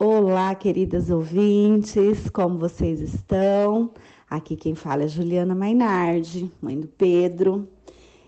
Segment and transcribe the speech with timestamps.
[0.00, 3.92] Olá, queridas ouvintes, como vocês estão?
[4.28, 7.68] Aqui quem fala é Juliana Mainardi, mãe do Pedro.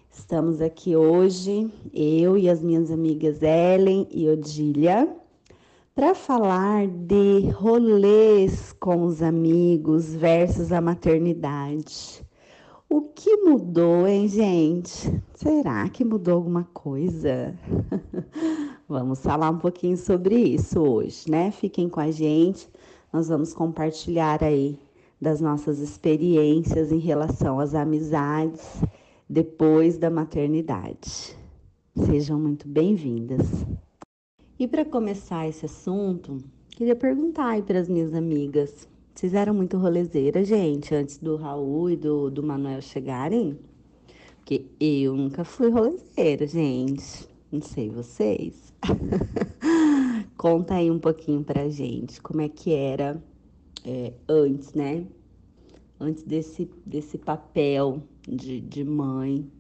[0.08, 5.12] Estamos aqui hoje, eu e as minhas amigas Ellen e Odília,
[5.92, 12.25] para falar de rolês com os amigos versus a maternidade.
[12.89, 15.21] O que mudou, hein, gente?
[15.35, 17.59] Será que mudou alguma coisa?
[18.89, 21.50] vamos falar um pouquinho sobre isso hoje, né?
[21.50, 22.69] Fiquem com a gente.
[23.12, 24.79] Nós vamos compartilhar aí
[25.20, 28.83] das nossas experiências em relação às amizades
[29.29, 31.37] depois da maternidade.
[31.95, 33.46] Sejam muito bem-vindas.
[34.59, 36.38] E para começar esse assunto,
[36.71, 41.88] queria perguntar aí para as minhas amigas vocês eram muito rolezeira, gente, antes do Raul
[41.88, 43.59] e do, do Manuel chegarem?
[44.37, 47.27] Porque eu nunca fui rolezeira, gente.
[47.51, 48.66] Não sei vocês.
[50.37, 53.23] Conta aí um pouquinho pra gente como é que era
[53.85, 55.07] é, antes, né?
[55.99, 59.51] Antes desse, desse papel de, de mãe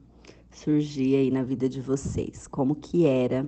[0.50, 2.46] surgir aí na vida de vocês.
[2.46, 3.46] Como que era,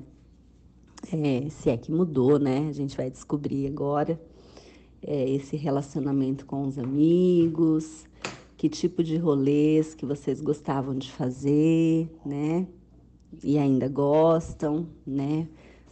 [1.13, 2.69] é, se é que mudou, né?
[2.69, 4.21] A gente vai descobrir agora
[5.03, 8.07] é, esse relacionamento com os amigos,
[8.57, 12.67] que tipo de rolês que vocês gostavam de fazer, né?
[13.43, 15.47] E ainda gostam, né?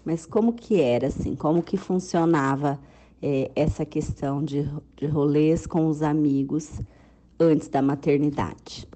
[0.04, 1.34] Mas como que era, assim?
[1.34, 2.78] Como que funcionava
[3.22, 6.80] é, essa questão de, de rolês com os amigos
[7.38, 8.88] antes da maternidade?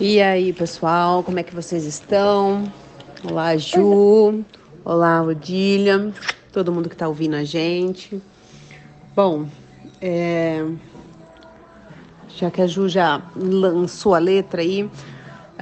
[0.00, 2.64] E aí, pessoal, como é que vocês estão?
[3.28, 4.44] Olá, Ju.
[4.84, 6.12] Olá, Odília.
[6.52, 8.20] Todo mundo que está ouvindo a gente.
[9.14, 9.46] Bom,
[10.00, 10.64] é...
[12.28, 14.90] já que a Ju já lançou a letra aí,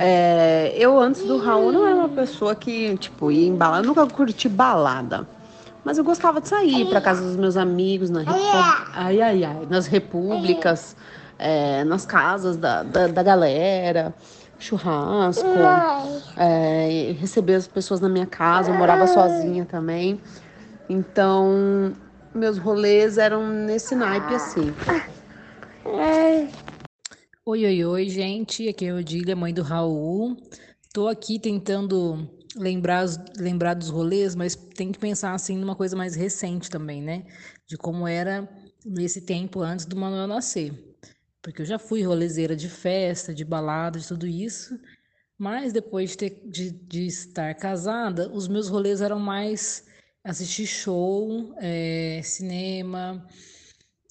[0.02, 0.74] é...
[0.76, 4.06] eu antes do Raul não era uma pessoa que, tipo, ia em balada, eu nunca
[4.06, 5.26] curti balada.
[5.84, 8.22] Mas eu gostava de sair para casa dos meus amigos, na
[8.94, 10.96] ai, ai, ai, nas repúblicas,
[11.38, 14.14] é, nas casas da, da, da galera,
[14.60, 15.44] churrasco,
[16.36, 20.20] é, receber as pessoas na minha casa, eu morava sozinha também.
[20.88, 21.92] Então,
[22.32, 24.72] meus rolês eram nesse naipe assim.
[27.44, 28.68] Oi, oi, oi, gente.
[28.68, 30.36] Aqui é a Odília, mãe do Raul.
[30.92, 36.14] Tô aqui tentando lembrar, lembrar dos rolês, mas tem que pensar assim numa coisa mais
[36.14, 37.24] recente também, né?
[37.66, 38.48] De como era
[38.84, 40.72] nesse tempo antes do Manuel nascer.
[41.42, 44.78] Porque eu já fui rolezeira de festa, de balada, de tudo isso.
[45.38, 49.84] Mas depois de, ter, de, de estar casada, os meus rolês eram mais
[50.24, 53.26] assistir show, é, cinema,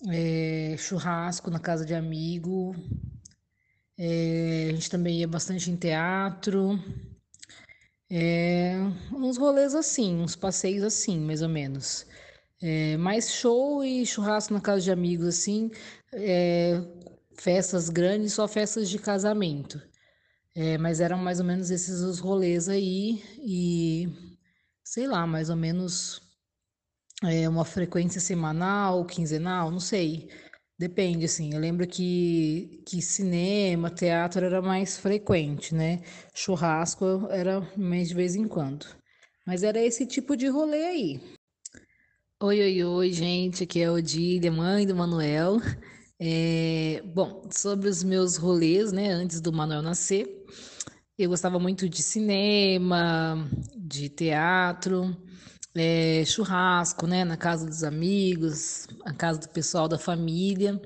[0.09, 2.75] é, churrasco na casa de amigo.
[4.03, 6.79] É, a gente também ia bastante em teatro.
[8.09, 8.73] É,
[9.13, 12.07] uns rolês assim, uns passeios assim, mais ou menos.
[12.61, 15.69] É, mais show e churrasco na casa de amigos, assim.
[16.13, 16.81] É,
[17.35, 19.79] festas grandes, só festas de casamento.
[20.55, 23.23] É, mas eram mais ou menos esses os rolês aí.
[23.39, 24.09] E
[24.83, 26.21] sei lá, mais ou menos
[27.23, 30.29] é, uma frequência semanal, quinzenal, não sei.
[30.81, 31.53] Depende, assim.
[31.53, 36.01] Eu lembro que, que cinema, teatro era mais frequente, né?
[36.33, 38.87] Churrasco era mais de vez em quando.
[39.45, 41.21] Mas era esse tipo de rolê aí.
[42.41, 43.63] Oi, oi, oi, gente.
[43.63, 45.57] Aqui é a Odília, mãe do Manuel.
[46.19, 50.45] É, bom, sobre os meus rolês, né, antes do Manuel nascer,
[51.15, 55.15] eu gostava muito de cinema, de teatro,
[55.75, 60.81] é, churrasco, né, na casa dos amigos, na casa do pessoal da família.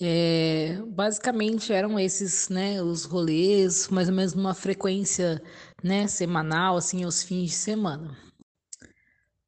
[0.00, 5.42] É, basicamente eram esses, né, os rolês, mais ou menos numa frequência,
[5.82, 8.16] né, semanal, assim, aos fins de semana.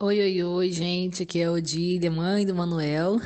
[0.01, 3.19] Oi, oi, oi, gente, aqui é a Odília, mãe do Manuel.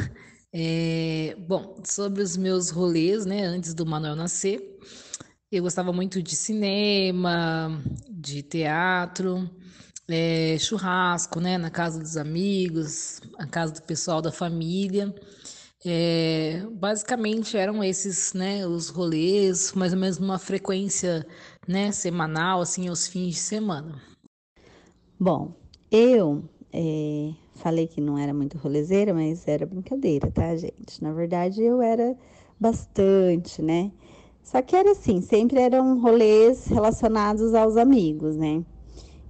[0.52, 4.78] É, bom, sobre os meus rolês, né, antes do Manuel nascer,
[5.50, 9.50] eu gostava muito de cinema, de teatro,
[10.08, 15.14] é, churrasco, né, na casa dos amigos, na casa do pessoal da família.
[15.84, 21.26] É, basicamente eram esses, né, os rolês, mais ou menos numa frequência,
[21.66, 24.00] né, semanal, assim, aos fins de semana.
[25.18, 25.54] Bom,
[25.90, 31.02] eu é, falei que não era muito rolezeira, mas era brincadeira, tá, gente?
[31.02, 32.16] Na verdade, eu era
[32.58, 33.92] bastante, né?
[34.42, 38.64] Só que era assim, sempre eram rolês relacionados aos amigos, né?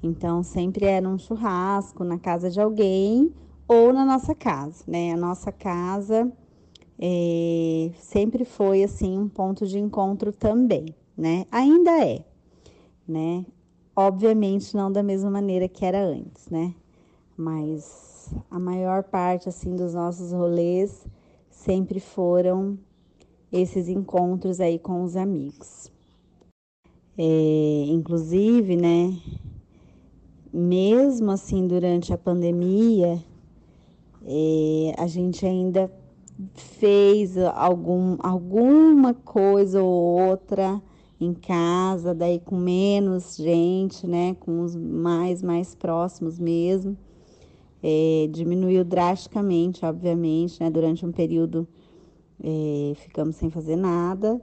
[0.03, 3.33] Então, sempre era um churrasco na casa de alguém
[3.67, 5.13] ou na nossa casa, né?
[5.13, 6.31] A nossa casa
[6.99, 11.47] é, sempre foi, assim, um ponto de encontro também, né?
[11.51, 12.25] Ainda é,
[13.07, 13.45] né?
[13.95, 16.75] Obviamente não da mesma maneira que era antes, né?
[17.37, 21.07] Mas a maior parte assim dos nossos rolês
[21.51, 22.79] sempre foram
[23.53, 25.91] esses encontros aí com os amigos.
[27.19, 29.17] É, inclusive, né,
[30.57, 33.23] mesmo assim durante a pandemia,
[34.25, 35.93] é, a gente ainda
[36.55, 40.81] fez algum, alguma coisa ou outra
[41.21, 46.97] em casa, daí com menos gente, né, com os mais mais próximos mesmo.
[47.83, 51.69] É, diminuiu drasticamente, obviamente, né, durante um período
[52.43, 54.41] é, ficamos sem fazer nada,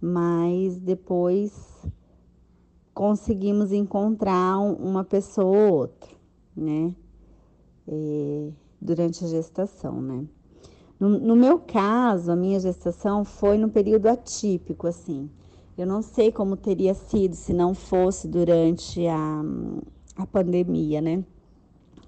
[0.00, 1.73] mas depois
[2.94, 6.10] conseguimos encontrar uma pessoa ou outra,
[6.56, 6.94] né?
[7.86, 8.50] É,
[8.80, 10.24] durante a gestação, né?
[10.98, 15.28] No, no, meu caso, a minha gestação foi num período atípico, assim.
[15.76, 19.42] Eu não sei como teria sido se não fosse durante a,
[20.16, 21.24] a pandemia, né?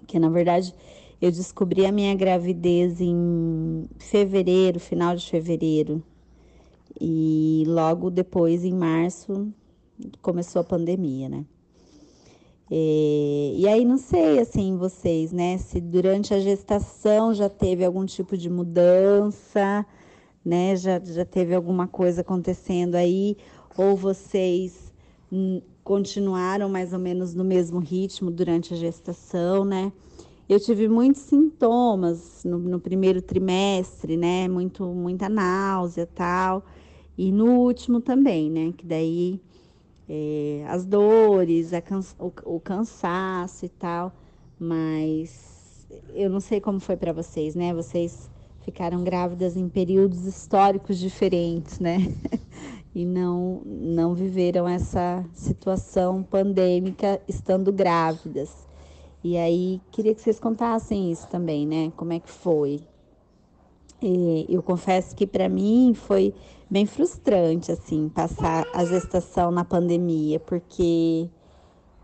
[0.06, 0.72] Que na verdade
[1.20, 6.00] eu descobri a minha gravidez em fevereiro, final de fevereiro.
[7.00, 9.52] E logo depois, em março,
[10.20, 11.44] começou a pandemia, né?
[12.70, 15.56] É, e aí não sei assim vocês, né?
[15.58, 19.86] Se durante a gestação já teve algum tipo de mudança,
[20.44, 20.74] né?
[20.76, 23.36] Já, já teve alguma coisa acontecendo aí,
[23.76, 24.92] ou vocês
[25.84, 29.92] continuaram mais ou menos no mesmo ritmo durante a gestação, né?
[30.48, 34.48] Eu tive muitos sintomas no, no primeiro trimestre, né?
[34.48, 36.64] Muito, muita náusea tal.
[37.18, 38.72] E no último também, né?
[38.76, 39.40] Que daí
[40.08, 41.70] é, as dores,
[42.18, 44.12] o, o, cansaço e tal.
[44.58, 47.74] Mas eu não sei como foi para vocês, né?
[47.74, 48.30] Vocês
[48.60, 51.98] ficaram grávidas em períodos históricos diferentes, né?
[52.94, 58.66] e não, não viveram essa situação pandêmica estando grávidas.
[59.22, 61.92] E aí, queria que vocês contassem isso também, né?
[61.96, 62.80] Como é que foi?
[64.00, 66.34] E eu confesso que para mim foi
[66.70, 71.28] bem frustrante, assim, passar a gestação na pandemia, porque.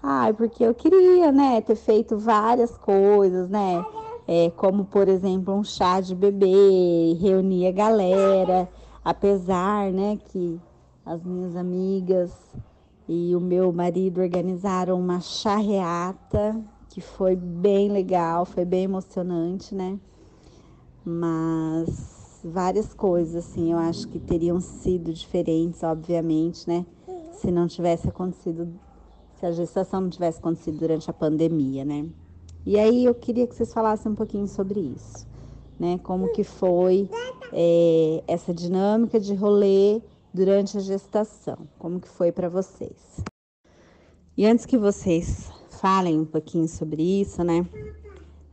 [0.02, 3.84] Ai, porque eu queria, né, ter feito várias coisas, né?
[4.26, 8.68] É, como, por exemplo, um chá de bebê, reunir a galera,
[9.04, 10.60] apesar, né, que
[11.04, 12.32] as minhas amigas
[13.08, 19.98] e o meu marido organizaram uma charreata que foi bem legal, foi bem emocionante, né?
[21.04, 26.84] Mas várias coisas, assim, eu acho que teriam sido diferentes, obviamente, né?
[27.32, 28.68] Se não tivesse acontecido,
[29.38, 32.06] se a gestação não tivesse acontecido durante a pandemia, né?
[32.64, 35.26] E aí eu queria que vocês falassem um pouquinho sobre isso,
[35.78, 35.98] né?
[36.02, 37.08] Como que foi
[37.52, 40.00] é, essa dinâmica de rolê
[40.32, 43.22] durante a gestação, como que foi para vocês.
[44.36, 45.50] E antes que vocês
[45.80, 47.66] falem um pouquinho sobre isso, né?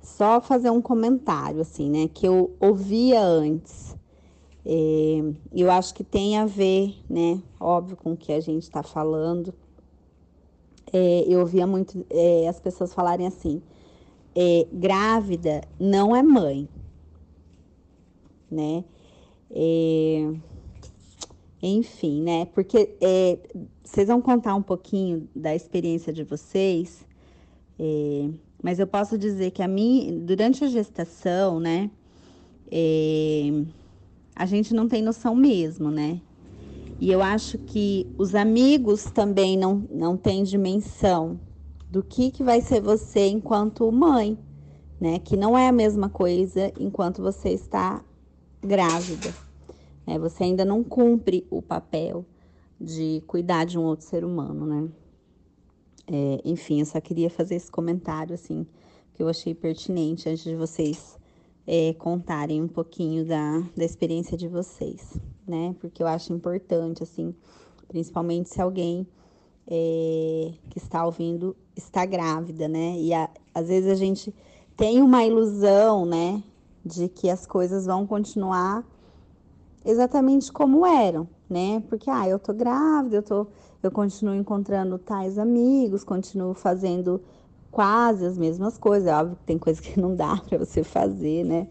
[0.01, 2.09] Só fazer um comentário, assim, né?
[2.13, 3.95] Que eu ouvia antes.
[4.65, 7.41] É, eu acho que tem a ver, né?
[7.59, 9.53] Óbvio, com o que a gente está falando.
[10.91, 13.61] É, eu ouvia muito é, as pessoas falarem assim:
[14.35, 16.67] é, grávida não é mãe,
[18.49, 18.83] né?
[19.51, 20.33] É,
[21.61, 22.45] enfim, né?
[22.45, 22.97] Porque
[23.83, 27.05] vocês vão contar um pouquinho da experiência de vocês
[28.61, 31.89] mas eu posso dizer que a mim, durante a gestação, né,
[32.71, 33.63] é,
[34.35, 36.21] a gente não tem noção mesmo, né?
[36.99, 41.39] E eu acho que os amigos também não, não têm dimensão
[41.89, 44.37] do que, que vai ser você enquanto mãe,
[44.99, 45.19] né?
[45.19, 48.03] Que não é a mesma coisa enquanto você está
[48.61, 49.33] grávida.
[50.05, 50.19] Né?
[50.19, 52.25] Você ainda não cumpre o papel
[52.79, 54.89] de cuidar de um outro ser humano, né?
[56.11, 58.65] É, enfim, eu só queria fazer esse comentário, assim,
[59.13, 61.19] que eu achei pertinente antes de vocês
[61.67, 65.15] é, contarem um pouquinho da, da experiência de vocês,
[65.47, 65.75] né?
[65.79, 67.35] Porque eu acho importante, assim,
[67.87, 69.05] principalmente se alguém
[69.67, 72.97] é, que está ouvindo está grávida, né?
[72.97, 74.33] E a, às vezes a gente
[74.75, 76.41] tem uma ilusão, né,
[76.83, 78.83] de que as coisas vão continuar
[79.85, 81.83] exatamente como eram, né?
[81.87, 83.47] Porque, ah, eu tô grávida, eu tô
[83.81, 87.21] eu continuo encontrando tais amigos, continuo fazendo
[87.71, 89.07] quase as mesmas coisas.
[89.07, 91.67] É óbvio que tem coisas que não dá para você fazer, né?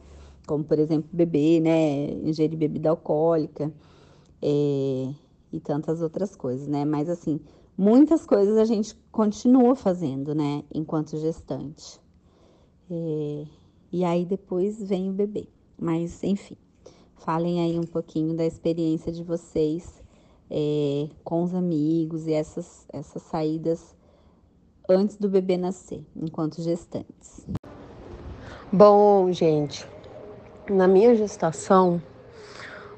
[0.46, 2.10] Como, por exemplo, beber, né?
[2.10, 3.72] Ingerir bebida alcoólica
[4.40, 5.12] é...
[5.52, 6.84] e tantas outras coisas, né?
[6.84, 7.40] Mas, assim,
[7.76, 10.64] muitas coisas a gente continua fazendo, né?
[10.74, 12.00] Enquanto gestante.
[12.90, 13.44] É...
[13.92, 15.46] E aí depois vem o bebê.
[15.78, 16.56] Mas, enfim,
[17.16, 19.97] falem aí um pouquinho da experiência de vocês
[20.50, 23.94] é, com os amigos e essas, essas saídas
[24.88, 27.46] antes do bebê nascer, enquanto gestantes.
[28.72, 29.86] Bom, gente,
[30.68, 32.02] na minha gestação,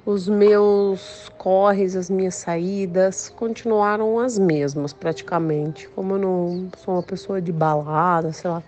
[0.05, 5.89] os meus corres, as minhas saídas continuaram as mesmas praticamente.
[5.91, 8.63] Como eu não sou uma pessoa de balada, sei lá,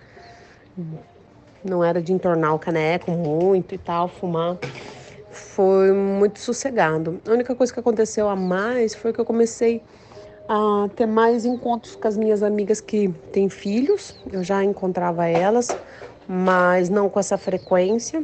[1.63, 4.57] não era de entornar o caneco muito e tal, fumar,
[5.33, 7.19] foi muito sossegado.
[7.27, 9.81] A única coisa que aconteceu a mais foi que eu comecei
[10.47, 14.15] a ter mais encontros com as minhas amigas que têm filhos.
[14.31, 15.75] Eu já encontrava elas
[16.27, 18.23] mas não com essa frequência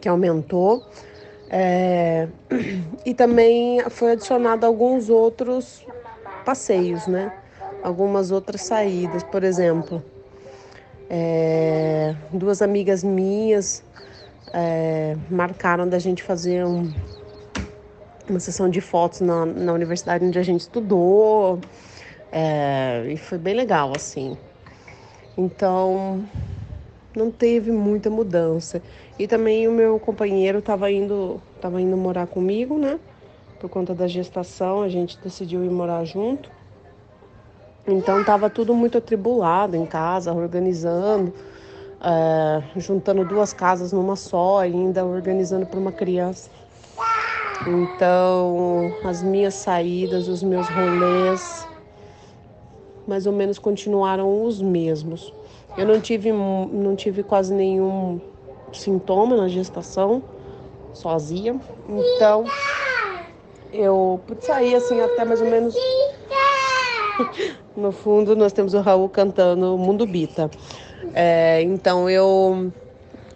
[0.00, 0.84] que aumentou.
[1.50, 2.28] É,
[3.04, 5.86] e também foi adicionado alguns outros
[6.44, 7.32] passeios, né?
[7.82, 10.02] Algumas outras saídas, por exemplo,
[11.10, 13.84] é, duas amigas minhas
[14.54, 16.92] é, marcaram da gente fazer um,
[18.30, 21.58] uma sessão de fotos na, na universidade onde a gente estudou
[22.30, 24.36] é, e foi bem legal assim.
[25.36, 26.24] Então
[27.16, 28.80] não teve muita mudança.
[29.18, 32.98] E também o meu companheiro estava indo, tava indo morar comigo, né?
[33.60, 36.50] Por conta da gestação, a gente decidiu ir morar junto.
[37.86, 41.32] Então estava tudo muito atribulado em casa, organizando,
[42.04, 46.50] é, juntando duas casas numa só, ainda organizando para uma criança.
[47.66, 51.66] Então as minhas saídas, os meus rolês,
[53.06, 55.32] mais ou menos continuaram os mesmos.
[55.76, 58.20] Eu não tive, não tive quase nenhum
[58.72, 60.22] sintoma na gestação,
[60.92, 61.60] sozinha.
[61.88, 62.44] Então,
[63.72, 65.74] eu sair assim até mais ou menos.
[67.76, 70.48] no fundo, nós temos o Raul cantando Mundo Bita.
[71.12, 72.72] É, então, eu,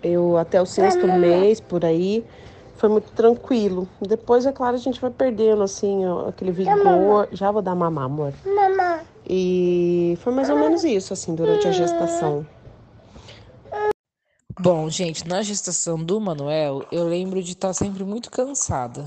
[0.02, 2.25] eu até o sexto mês por aí
[2.76, 3.88] foi muito tranquilo.
[4.00, 7.28] Depois, é claro, a gente vai perdendo assim aquele vigor.
[7.32, 8.32] Já vou dar mamar, amor.
[8.46, 9.00] Mamá.
[9.28, 12.46] E foi mais ou menos isso, assim, durante a gestação.
[14.60, 19.06] Bom, gente, na gestação do Manuel, eu lembro de estar sempre muito cansada.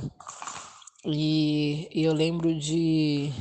[1.04, 3.32] E eu lembro de,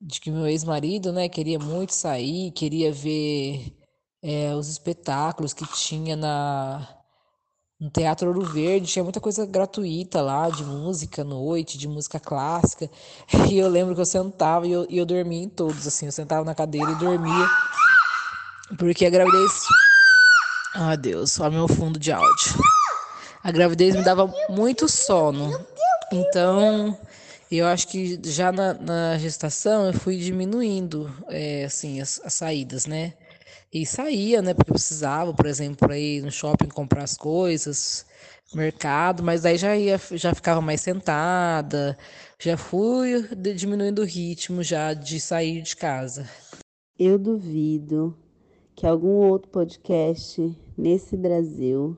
[0.00, 3.72] de que meu ex-marido, né, queria muito sair, queria ver
[4.22, 6.86] é, os espetáculos que tinha na,
[7.78, 12.18] no Teatro Ouro Verde, tinha muita coisa gratuita lá, de música à noite, de música
[12.18, 12.90] clássica.
[13.50, 16.12] E eu lembro que eu sentava e eu, e eu dormia em todos, assim, eu
[16.12, 17.48] sentava na cadeira e dormia.
[18.78, 19.52] Porque a gravidez.
[20.74, 22.54] Ah, Deus, olha meu fundo de áudio.
[23.42, 25.52] A gravidez me dava muito sono.
[26.12, 26.98] Então,
[27.50, 32.86] eu acho que já na, na gestação eu fui diminuindo, é, assim, as, as saídas,
[32.86, 33.14] né?
[33.72, 34.54] E saía, né?
[34.54, 38.06] Porque precisava, por exemplo, para ir no shopping comprar as coisas,
[38.54, 41.98] mercado, mas daí já ia, já ficava mais sentada,
[42.38, 46.28] já fui diminuindo o ritmo já de sair de casa.
[46.98, 48.16] Eu duvido
[48.74, 51.96] que algum outro podcast nesse Brasil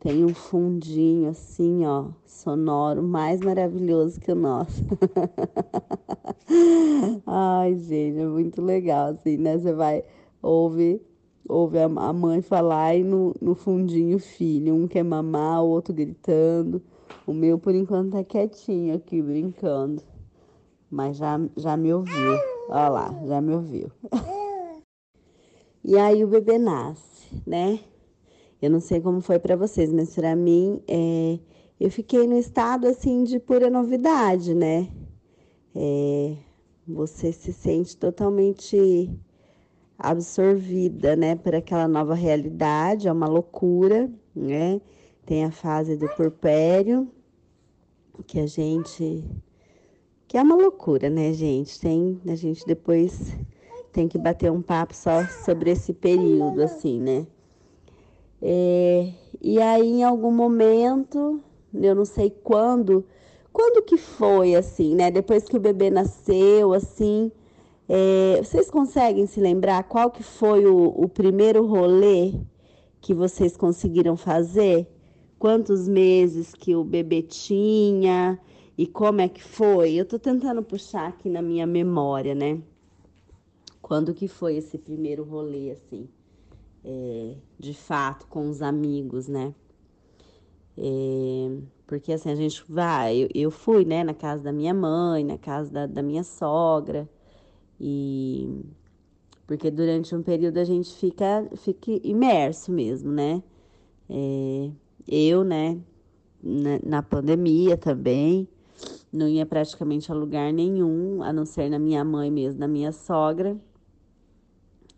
[0.00, 4.84] tenha um fundinho assim, ó, sonoro mais maravilhoso que o nosso.
[7.26, 9.58] Ai, gente, é muito legal assim, né?
[9.58, 10.04] Você vai
[10.46, 11.02] ouve,
[11.48, 14.74] ouve a mãe falar e no, no fundinho o filho.
[14.74, 16.80] Um quer mamar, o outro gritando.
[17.26, 20.02] O meu, por enquanto, tá quietinho aqui, brincando.
[20.88, 22.32] Mas já, já me ouviu.
[22.68, 23.90] Olha lá, já me ouviu.
[25.84, 27.80] e aí o bebê nasce, né?
[28.62, 31.38] Eu não sei como foi para vocês, mas para mim, é,
[31.78, 34.88] eu fiquei no estado assim de pura novidade, né?
[35.74, 36.36] É,
[36.86, 39.10] você se sente totalmente
[39.98, 44.80] absorvida, né, por aquela nova realidade, é uma loucura, né?
[45.24, 47.10] Tem a fase do porpério,
[48.26, 49.24] que a gente
[50.28, 51.78] que é uma loucura, né, gente?
[51.80, 53.36] Tem, a gente depois
[53.92, 57.26] tem que bater um papo só sobre esse período, assim, né?
[58.42, 61.40] É, e aí, em algum momento,
[61.72, 63.04] eu não sei quando,
[63.52, 65.10] quando que foi, assim, né?
[65.10, 67.30] Depois que o bebê nasceu, assim,
[67.88, 72.34] é, vocês conseguem se lembrar qual que foi o, o primeiro rolê
[73.00, 74.88] que vocês conseguiram fazer?
[75.38, 78.40] Quantos meses que o bebê tinha
[78.76, 79.92] e como é que foi?
[79.94, 82.60] Eu tô tentando puxar aqui na minha memória, né?
[83.80, 86.08] Quando que foi esse primeiro rolê, assim,
[86.84, 89.54] é, de fato, com os amigos, né?
[90.76, 95.24] É, porque assim, a gente vai, eu, eu, fui, né, na casa da minha mãe,
[95.24, 97.08] na casa da, da minha sogra,
[97.80, 98.64] e
[99.46, 103.42] porque durante um período a gente fica, fica imerso mesmo, né?
[104.10, 104.70] É,
[105.06, 105.78] eu, né,
[106.42, 108.48] na, pandemia também,
[109.12, 112.90] não ia praticamente a lugar nenhum, a não ser na minha mãe mesmo, na minha
[112.90, 113.56] sogra.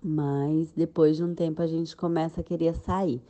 [0.02, 3.20] Mas depois de um tempo a gente começa a querer sair.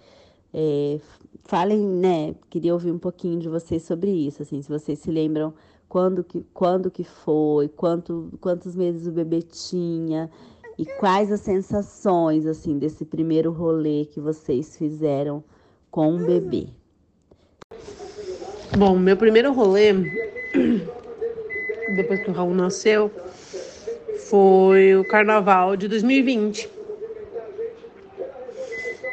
[0.55, 1.01] É,
[1.45, 2.35] falem, né?
[2.49, 5.53] Queria ouvir um pouquinho de vocês sobre isso, assim, se vocês se lembram
[5.89, 10.31] quando que, quando que foi, quanto, quantos meses o bebê tinha
[10.79, 15.43] e quais as sensações, assim, desse primeiro rolê que vocês fizeram
[15.91, 16.69] com o bebê.
[18.77, 19.93] Bom, meu primeiro rolê,
[21.97, 23.11] depois que o Raul nasceu,
[24.29, 26.71] foi o carnaval de 2020.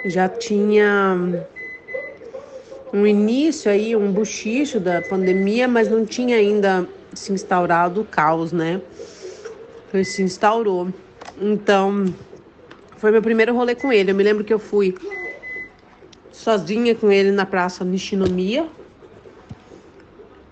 [0.05, 1.48] Já tinha
[2.96, 8.54] um início aí, um buchicho da pandemia, mas não tinha ainda se instaurado o caos,
[8.54, 8.82] né?
[9.94, 10.88] Ele se instaurou.
[11.42, 12.14] Então,
[12.98, 14.12] foi meu primeiro rolê com ele.
[14.12, 14.96] Eu me lembro que eu fui
[16.32, 18.66] sozinha com ele na praça Nishinomiya,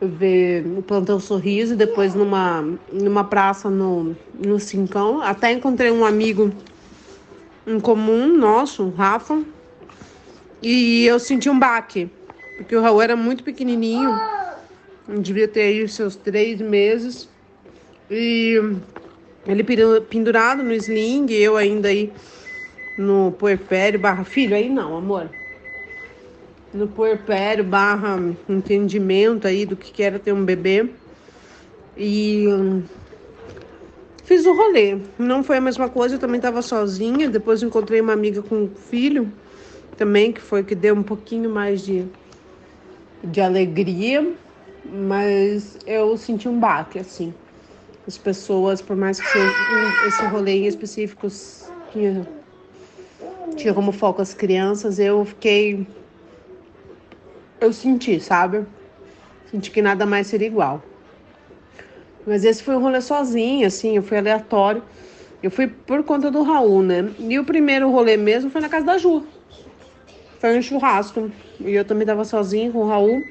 [0.02, 5.22] ver o Plantão Sorriso, depois numa, numa praça no, no Cincão.
[5.22, 6.52] Até encontrei um amigo
[7.66, 9.42] em comum nosso, Rafa,
[10.62, 12.10] e eu senti um baque,
[12.58, 14.14] porque o Raul era muito pequenininho,
[15.20, 17.30] devia ter aí seus três meses,
[18.10, 18.60] e
[19.48, 19.64] ele
[20.10, 22.12] pendurado no sling, eu ainda aí
[22.98, 25.30] no puerpério barra filho, aí não, amor
[26.74, 28.20] no puerpério barra
[28.50, 30.90] entendimento aí do que era ter um bebê.
[31.96, 32.46] E
[34.24, 34.98] fiz o rolê.
[35.20, 37.30] Não foi a mesma coisa, eu também estava sozinha.
[37.30, 39.32] Depois encontrei uma amiga com um filho
[39.96, 42.06] também, que foi que deu um pouquinho mais de,
[43.24, 44.36] de alegria.
[44.86, 47.34] Mas eu senti um baque, assim.
[48.06, 49.38] As pessoas, por mais que
[50.08, 51.28] esse rolê em específico
[51.92, 52.28] tinha,
[53.56, 55.88] tinha como foco as crianças, eu fiquei
[57.64, 58.66] eu senti, sabe?
[59.50, 60.84] Senti que nada mais seria igual.
[62.26, 64.84] Mas esse foi um rolê sozinho, assim, eu fui aleatório.
[65.42, 67.10] Eu fui por conta do Raul, né?
[67.20, 69.24] E o primeiro rolê mesmo foi na casa da Ju.
[70.44, 71.32] Foi um churrasco.
[71.62, 73.24] E eu também tava sozinha com o Raul.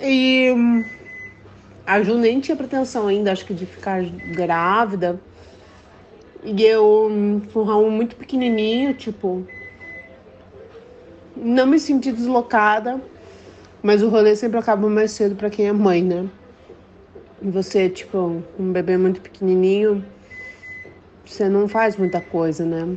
[0.00, 0.82] E hum,
[1.86, 5.20] a Ju nem tinha pretensão ainda, acho que de ficar grávida.
[6.42, 9.44] E eu, hum, com o Raul muito pequenininho, tipo,
[11.36, 13.02] não me senti deslocada.
[13.82, 16.26] Mas o rolê sempre acaba mais cedo para quem é mãe, né?
[17.42, 20.02] E você, tipo, um bebê muito pequenininho,
[21.24, 22.96] você não faz muita coisa, né?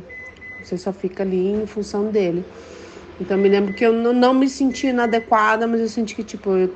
[0.60, 2.44] Você só fica ali em função dele.
[3.20, 6.74] Então me lembro que eu não me senti inadequada, mas eu senti que, tipo, eu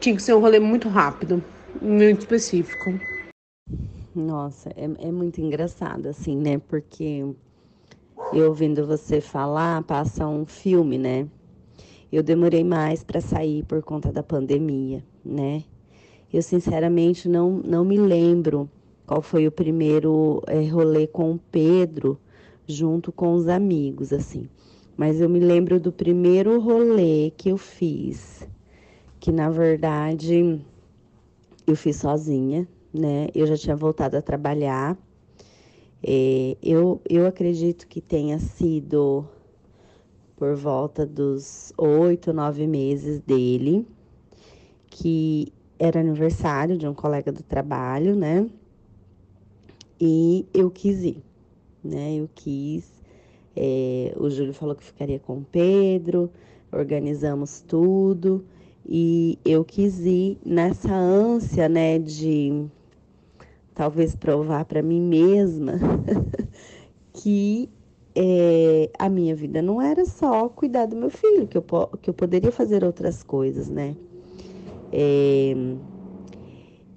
[0.00, 1.42] tinha que ser um rolê muito rápido,
[1.80, 2.94] muito específico.
[4.14, 6.58] Nossa, é, é muito engraçado, assim, né?
[6.58, 7.24] Porque
[8.32, 11.26] eu ouvindo você falar, passa um filme, né?
[12.10, 15.62] Eu demorei mais para sair por conta da pandemia, né?
[16.32, 18.68] Eu sinceramente não, não me lembro
[19.06, 22.18] qual foi o primeiro é, rolê com o Pedro
[22.66, 24.48] junto com os amigos, assim.
[24.96, 28.48] Mas eu me lembro do primeiro rolê que eu fiz,
[29.20, 30.64] que na verdade
[31.66, 33.28] eu fiz sozinha, né?
[33.34, 34.96] Eu já tinha voltado a trabalhar.
[36.02, 39.26] É, eu, eu acredito que tenha sido
[40.36, 43.86] por volta dos oito, nove meses dele,
[44.88, 48.48] que era aniversário de um colega do trabalho, né?
[50.00, 51.22] E eu quis ir,
[51.82, 52.14] né?
[52.14, 52.95] Eu quis.
[53.56, 56.30] É, o Júlio falou que ficaria com o Pedro,
[56.70, 58.44] organizamos tudo
[58.86, 62.66] e eu quis ir nessa ânsia, né, de
[63.74, 65.74] talvez provar para mim mesma
[67.14, 67.68] que
[68.14, 71.64] é, a minha vida não era só cuidar do meu filho, que eu,
[72.00, 73.94] que eu poderia fazer outras coisas, né?
[74.90, 75.54] É,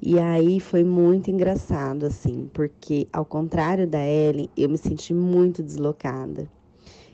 [0.02, 5.62] e aí foi muito engraçado, assim, porque ao contrário da Ellen, eu me senti muito
[5.62, 6.50] deslocada.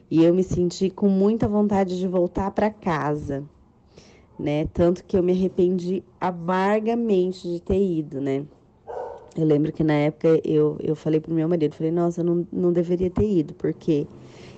[0.09, 3.43] E eu me senti com muita vontade de voltar para casa,
[4.39, 4.67] né?
[4.71, 8.45] Tanto que eu me arrependi amargamente de ter ido, né?
[9.35, 12.47] Eu lembro que na época eu, eu falei pro meu marido, falei, nossa, eu não,
[12.53, 14.05] não deveria ter ido, porque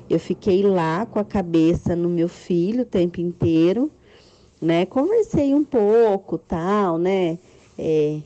[0.09, 3.89] eu fiquei lá com a cabeça no meu filho o tempo inteiro,
[4.61, 4.85] né?
[4.85, 7.39] Conversei um pouco, tal, né?
[7.77, 8.19] É,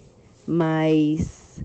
[0.48, 1.64] mas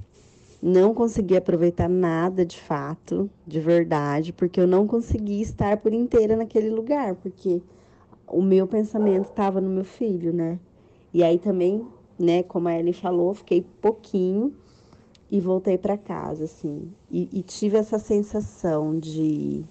[0.62, 6.36] não consegui aproveitar nada de fato, de verdade, porque eu não consegui estar por inteira
[6.36, 7.62] naquele lugar, porque
[8.26, 10.58] o meu pensamento estava no meu filho, né?
[11.14, 11.86] E aí também,
[12.18, 14.52] né, como a Ellen falou, fiquei pouquinho
[15.30, 16.90] e voltei para casa, assim.
[17.10, 19.64] E, e, tive essa sensação de: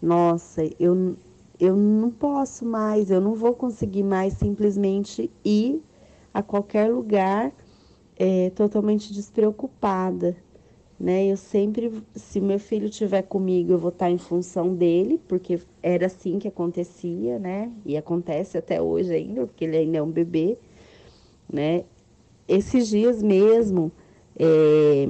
[0.00, 1.16] nossa, eu,
[1.58, 5.82] eu não posso mais, eu não vou conseguir mais simplesmente ir
[6.34, 7.52] a qualquer lugar
[8.16, 10.36] é, totalmente despreocupada,
[10.98, 11.26] né?
[11.26, 16.06] Eu sempre, se meu filho estiver comigo, eu vou estar em função dele, porque era
[16.06, 17.70] assim que acontecia, né?
[17.86, 20.58] E acontece até hoje ainda, porque ele ainda é um bebê,
[21.50, 21.84] né?
[22.48, 23.90] Esses dias mesmo,
[24.36, 25.06] é,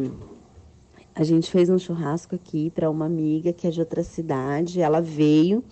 [1.14, 4.80] a gente fez um churrasco aqui para uma amiga que é de outra cidade.
[4.80, 5.64] Ela veio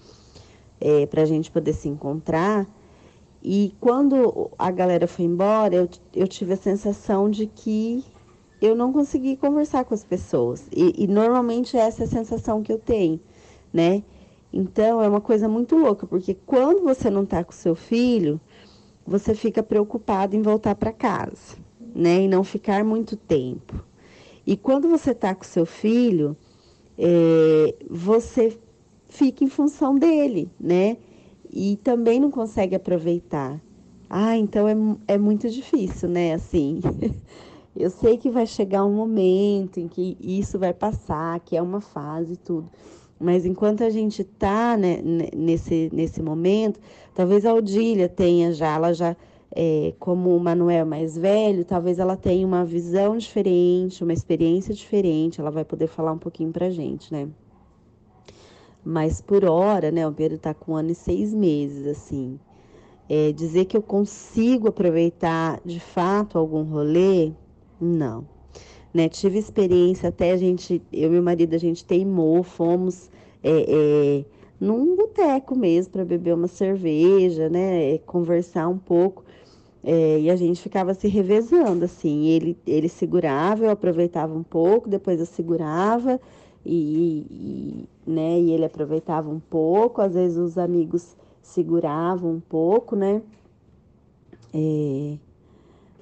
[0.81, 2.67] é, para a gente poder se encontrar.
[3.42, 8.05] E quando a galera foi embora, eu, eu tive a sensação de que
[8.61, 10.68] eu não consegui conversar com as pessoas.
[10.70, 13.18] E, e normalmente essa é a sensação que eu tenho,
[13.72, 14.05] né?
[14.52, 18.40] Então é uma coisa muito louca, porque quando você não está com seu filho,
[19.05, 21.57] você fica preocupado em voltar para casa,
[21.94, 22.22] né?
[22.22, 23.83] E não ficar muito tempo.
[24.46, 26.37] E quando você está com seu filho,
[26.96, 28.57] é, você
[29.09, 30.96] fica em função dele, né?
[31.53, 33.61] E também não consegue aproveitar.
[34.09, 34.75] Ah, então é,
[35.15, 36.35] é muito difícil, né?
[36.35, 36.81] Assim,
[37.77, 41.81] eu sei que vai chegar um momento em que isso vai passar, que é uma
[41.81, 42.71] fase e tudo.
[43.21, 45.01] Mas enquanto a gente está né,
[45.35, 46.81] nesse, nesse momento,
[47.15, 49.17] talvez a Odília tenha já, ela já
[49.55, 55.41] é, como o Manuel mais velho, talvez ela tenha uma visão diferente, uma experiência diferente,
[55.41, 57.29] ela vai poder falar um pouquinho pra gente, né?
[58.85, 62.38] Mas por hora, né, o Pedro tá com um ano e seis meses, assim.
[63.09, 67.33] É, dizer que eu consigo aproveitar de fato algum rolê,
[67.81, 68.27] não.
[68.92, 73.11] Né, tive experiência até a gente, eu e meu marido, a gente teimou, fomos
[73.42, 74.25] é, é,
[74.61, 79.25] num boteco mesmo para beber uma cerveja, né, conversar um pouco.
[79.85, 82.27] É, e a gente ficava se revezando, assim.
[82.27, 86.21] Ele, ele segurava, eu aproveitava um pouco, depois eu segurava
[86.64, 90.01] e, e, né, e ele aproveitava um pouco.
[90.01, 93.23] Às vezes os amigos seguravam um pouco, né?
[94.55, 95.17] É,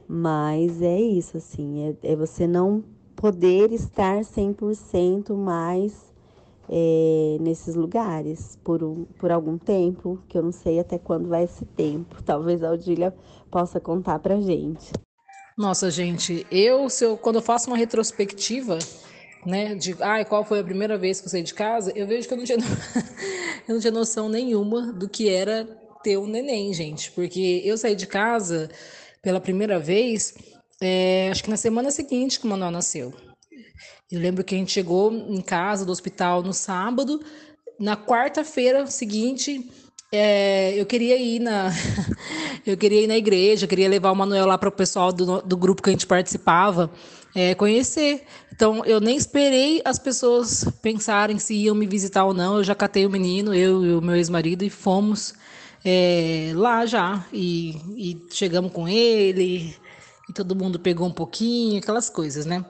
[0.09, 2.83] mas é isso, assim, é, é você não
[3.15, 6.11] poder estar 100% mais
[6.69, 11.45] é, nesses lugares por, um, por algum tempo, que eu não sei até quando vai
[11.45, 12.23] esse tempo.
[12.25, 13.15] Talvez a Odília
[13.51, 14.93] possa contar pra gente.
[15.57, 18.79] Nossa, gente, eu, eu quando eu faço uma retrospectiva,
[19.44, 22.29] né, de ai, qual foi a primeira vez que eu saí de casa, eu vejo
[22.29, 22.59] que eu não tinha,
[23.68, 25.64] eu não tinha noção nenhuma do que era
[26.03, 28.70] ter um neném, gente, porque eu saí de casa
[29.22, 30.35] pela primeira vez,
[30.81, 33.12] é, acho que na semana seguinte que o Manuel nasceu.
[34.11, 37.20] Eu lembro que a gente chegou em casa do hospital no sábado,
[37.79, 39.70] na quarta-feira seguinte,
[40.12, 41.70] é, eu queria ir na
[42.66, 45.57] eu queria ir na igreja, queria levar o Manuel lá para o pessoal do, do
[45.57, 46.90] grupo que a gente participava
[47.35, 48.24] é, conhecer.
[48.61, 52.59] Então eu nem esperei as pessoas pensarem se iam me visitar ou não.
[52.59, 55.33] Eu já catei o menino, eu e o meu ex-marido e fomos
[55.83, 59.75] é, lá já e, e chegamos com ele
[60.29, 62.62] e todo mundo pegou um pouquinho, aquelas coisas, né?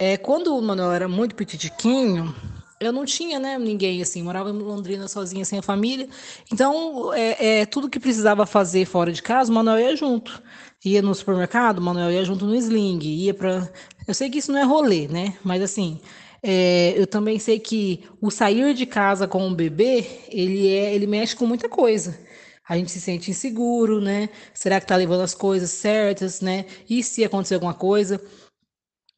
[0.00, 2.34] É, quando o Manuel era muito petitiquinho,
[2.80, 6.08] eu não tinha, né, ninguém assim, morava em Londrina sozinha, sem a família.
[6.52, 10.42] Então, é, é, tudo que precisava fazer fora de casa, o Manuel ia junto.
[10.84, 13.68] Ia no supermercado, Manuel ia junto no sling, ia para.
[14.06, 15.36] Eu sei que isso não é rolê, né?
[15.42, 16.00] Mas assim,
[16.42, 21.06] é, eu também sei que o sair de casa com o bebê, ele é, ele
[21.06, 22.18] mexe com muita coisa.
[22.68, 24.28] A gente se sente inseguro, né?
[24.54, 26.66] Será que tá levando as coisas certas, né?
[26.88, 28.20] E se acontecer alguma coisa?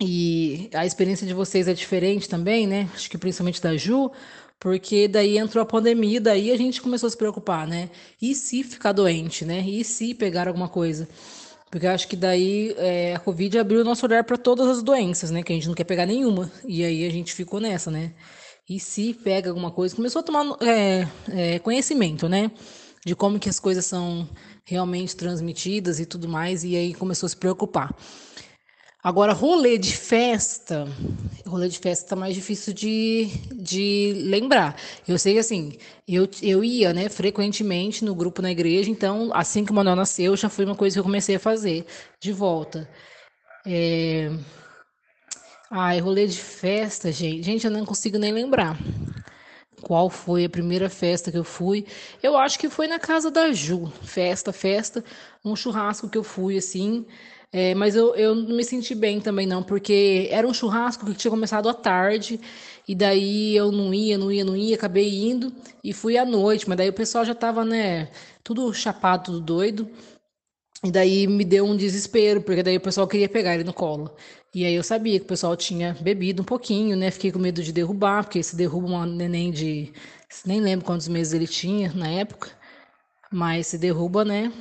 [0.00, 2.88] E a experiência de vocês é diferente também, né?
[2.94, 4.10] Acho que principalmente da Ju,
[4.58, 7.90] porque daí entrou a pandemia, daí a gente começou a se preocupar, né?
[8.22, 9.60] E se ficar doente, né?
[9.60, 11.08] E se pegar alguma coisa?
[11.70, 14.82] Porque eu acho que daí é, a Covid abriu o nosso olhar para todas as
[14.82, 15.42] doenças, né?
[15.42, 16.50] Que a gente não quer pegar nenhuma.
[16.66, 18.12] E aí a gente ficou nessa, né?
[18.68, 19.94] E se pega alguma coisa?
[19.94, 22.50] Começou a tomar é, é, conhecimento, né?
[23.06, 24.28] De como que as coisas são
[24.64, 26.64] realmente transmitidas e tudo mais.
[26.64, 27.94] E aí começou a se preocupar.
[29.02, 30.86] Agora, rolê de festa,
[31.46, 34.76] rolê de festa tá mais difícil de, de lembrar.
[35.08, 35.72] Eu sei que assim,
[36.06, 40.36] eu, eu ia, né, frequentemente no grupo na igreja, então, assim que o Manuel nasceu,
[40.36, 41.86] já foi uma coisa que eu comecei a fazer
[42.20, 42.86] de volta.
[43.66, 44.30] É...
[45.70, 47.42] Ai, rolê de festa, gente.
[47.42, 48.76] Gente, eu não consigo nem lembrar
[49.80, 51.86] qual foi a primeira festa que eu fui.
[52.22, 53.90] Eu acho que foi na casa da Ju.
[54.02, 55.02] Festa, festa,
[55.44, 57.06] um churrasco que eu fui assim.
[57.52, 61.14] É, mas eu, eu não me senti bem também, não, porque era um churrasco que
[61.14, 62.40] tinha começado à tarde,
[62.86, 66.68] e daí eu não ia, não ia, não ia, acabei indo e fui à noite,
[66.68, 68.08] mas daí o pessoal já tava, né,
[68.44, 69.90] tudo chapado, tudo doido.
[70.82, 74.14] E daí me deu um desespero, porque daí o pessoal queria pegar ele no colo.
[74.54, 77.10] E aí eu sabia que o pessoal tinha bebido um pouquinho, né?
[77.10, 79.92] Fiquei com medo de derrubar, porque se derruba um neném de.
[80.44, 82.50] Nem lembro quantos meses ele tinha na época.
[83.30, 84.52] Mas se derruba, né?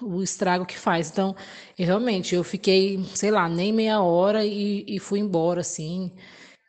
[0.00, 1.10] O estrago que faz.
[1.10, 1.34] Então,
[1.78, 6.12] eu, realmente, eu fiquei, sei lá, nem meia hora e, e fui embora, assim,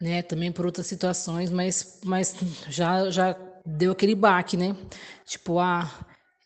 [0.02, 0.22] né?
[0.22, 2.36] Também por outras situações, mas, mas
[2.70, 4.76] já, já deu aquele baque, né?
[5.26, 5.90] Tipo, ah,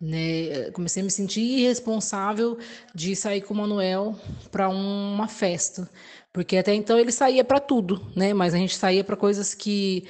[0.01, 0.71] né?
[0.71, 2.57] Comecei a me sentir irresponsável
[2.93, 4.15] de sair com o Manuel
[4.51, 5.89] para uma festa,
[6.33, 8.33] porque até então ele saía para tudo, né?
[8.33, 10.05] Mas a gente saía para coisas que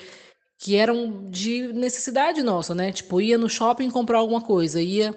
[0.63, 2.89] que eram de necessidade nossa, né?
[2.91, 5.13] Tipo, ia no shopping comprar alguma coisa, ia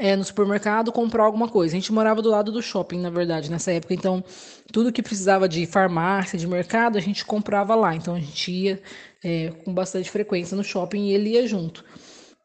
[0.00, 1.76] é, no supermercado comprar alguma coisa.
[1.76, 3.92] A gente morava do lado do shopping, na verdade, nessa época.
[3.92, 4.24] Então,
[4.72, 7.94] tudo que precisava de farmácia, de mercado, a gente comprava lá.
[7.94, 8.82] Então, a gente ia
[9.22, 11.84] é, com bastante frequência no shopping e ele ia junto.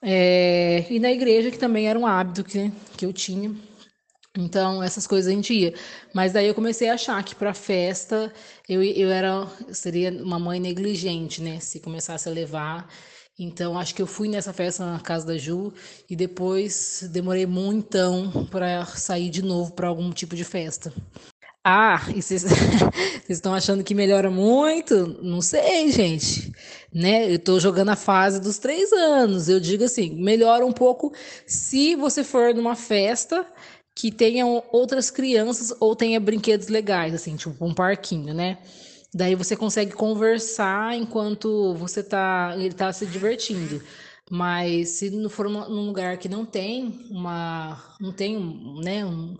[0.01, 3.55] É, e na igreja, que também era um hábito que, que eu tinha.
[4.37, 5.73] Então, essas coisas a gente ia.
[6.13, 8.33] Mas daí eu comecei a achar que para festa
[8.67, 11.61] eu, eu era seria uma mãe negligente, né?
[11.61, 12.89] Se começasse a levar.
[13.37, 15.73] Então, acho que eu fui nessa festa na casa da Ju
[16.09, 20.93] e depois demorei muito para sair de novo para algum tipo de festa.
[21.67, 22.45] Ah, e vocês
[23.27, 25.19] estão achando que melhora muito?
[25.21, 26.53] Não sei, gente.
[26.93, 27.29] Né?
[27.29, 29.49] Eu estou jogando a fase dos três anos.
[29.49, 31.11] Eu digo assim, melhora um pouco
[31.45, 33.45] se você for numa festa
[33.95, 38.59] que tenham outras crianças ou tenha brinquedos legais, assim, tipo um parquinho, né?
[39.15, 43.81] Daí você consegue conversar enquanto você tá, ele tá se divertindo.
[44.29, 48.37] Mas se não for uma, num lugar que não tem uma, não tem,
[48.83, 49.37] né, um,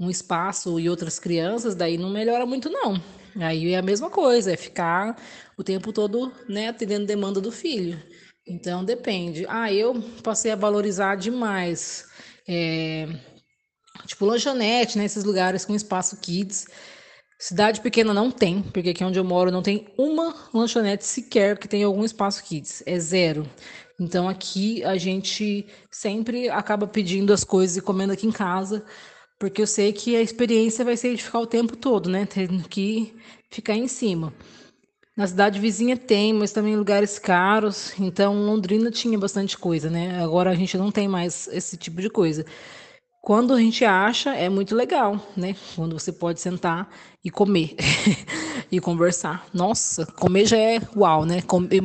[0.00, 2.98] um espaço e outras crianças, daí não melhora muito não.
[3.36, 5.20] Aí é a mesma coisa, é ficar
[5.58, 8.02] o tempo todo, né, atendendo demanda do filho.
[8.46, 9.44] Então depende.
[9.48, 12.06] Ah, eu passei a valorizar demais
[12.48, 13.06] é,
[14.06, 15.04] Tipo lanchonete, né?
[15.04, 16.66] Esses lugares com espaço kids.
[17.40, 21.68] Cidade pequena não tem, porque aqui onde eu moro não tem uma lanchonete sequer que
[21.68, 22.82] tenha algum espaço kids.
[22.84, 23.48] É zero.
[24.00, 28.84] Então aqui a gente sempre acaba pedindo as coisas e comendo aqui em casa,
[29.38, 32.26] porque eu sei que a experiência vai ser de ficar o tempo todo, né?
[32.26, 33.14] Tendo que
[33.50, 34.34] ficar em cima.
[35.16, 37.92] Na cidade vizinha tem, mas também lugares caros.
[38.00, 40.20] Então Londrina tinha bastante coisa, né?
[40.22, 42.44] Agora a gente não tem mais esse tipo de coisa.
[43.28, 45.54] Quando a gente acha, é muito legal, né?
[45.76, 46.88] Quando você pode sentar
[47.22, 47.76] e comer
[48.72, 49.46] e conversar.
[49.52, 51.42] Nossa, comer já é uau, né?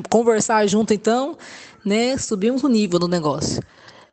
[0.09, 1.37] Conversar junto, então,
[1.83, 2.17] né?
[2.17, 3.61] Subimos o nível do negócio.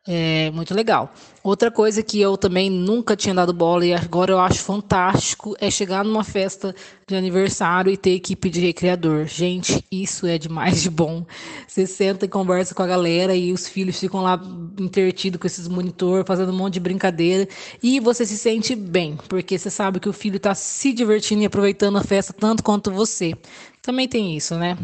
[0.08, 1.12] É muito legal.
[1.44, 5.70] Outra coisa que eu também nunca tinha dado bola e agora eu acho fantástico é
[5.70, 6.74] chegar numa festa
[7.06, 9.26] de aniversário e ter equipe de recreador.
[9.26, 11.26] Gente, isso é demais de bom.
[11.68, 14.40] Você senta e conversa com a galera e os filhos ficam lá
[14.78, 17.46] entretidos com esses monitor, fazendo um monte de brincadeira
[17.82, 21.46] e você se sente bem, porque você sabe que o filho está se divertindo e
[21.46, 23.34] aproveitando a festa tanto quanto você.
[23.82, 24.78] Também tem isso, né?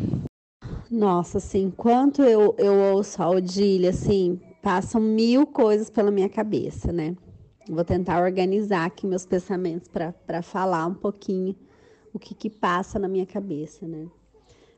[0.91, 6.93] Nossa, assim, quanto eu, eu ouço a Odília, assim, passam mil coisas pela minha cabeça,
[6.93, 7.15] né?
[7.69, 11.55] Vou tentar organizar aqui meus pensamentos para falar um pouquinho
[12.13, 14.09] o que, que passa na minha cabeça, né?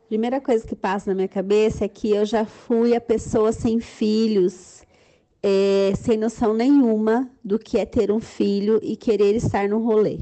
[0.07, 3.81] Primeira coisa que passa na minha cabeça é que eu já fui a pessoa sem
[3.81, 4.83] filhos,
[5.43, 10.19] é, sem noção nenhuma do que é ter um filho e querer estar no rolê,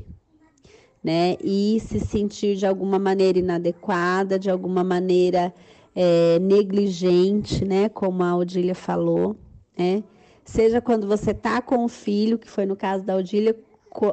[1.03, 1.37] né?
[1.43, 5.53] E se sentir de alguma maneira inadequada, de alguma maneira
[5.93, 7.89] é, negligente, né?
[7.89, 9.35] Como a Odília falou
[9.77, 10.03] né?
[10.45, 13.57] Seja quando você está com o filho, que foi no caso da Odília,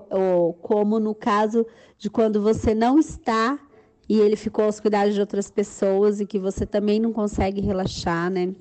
[0.09, 1.65] ou como no caso
[1.97, 3.59] de quando você não está
[4.07, 8.29] e ele ficou aos cuidados de outras pessoas e que você também não consegue relaxar,
[8.29, 8.53] né?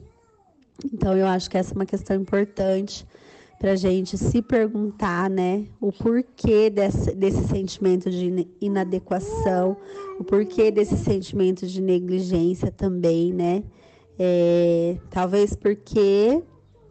[0.92, 3.06] Então eu acho que essa é uma questão importante
[3.58, 9.76] para a gente se perguntar, né, o porquê desse, desse sentimento de inadequação,
[10.18, 13.62] o porquê desse sentimento de negligência também, né?
[14.18, 16.42] É, talvez porque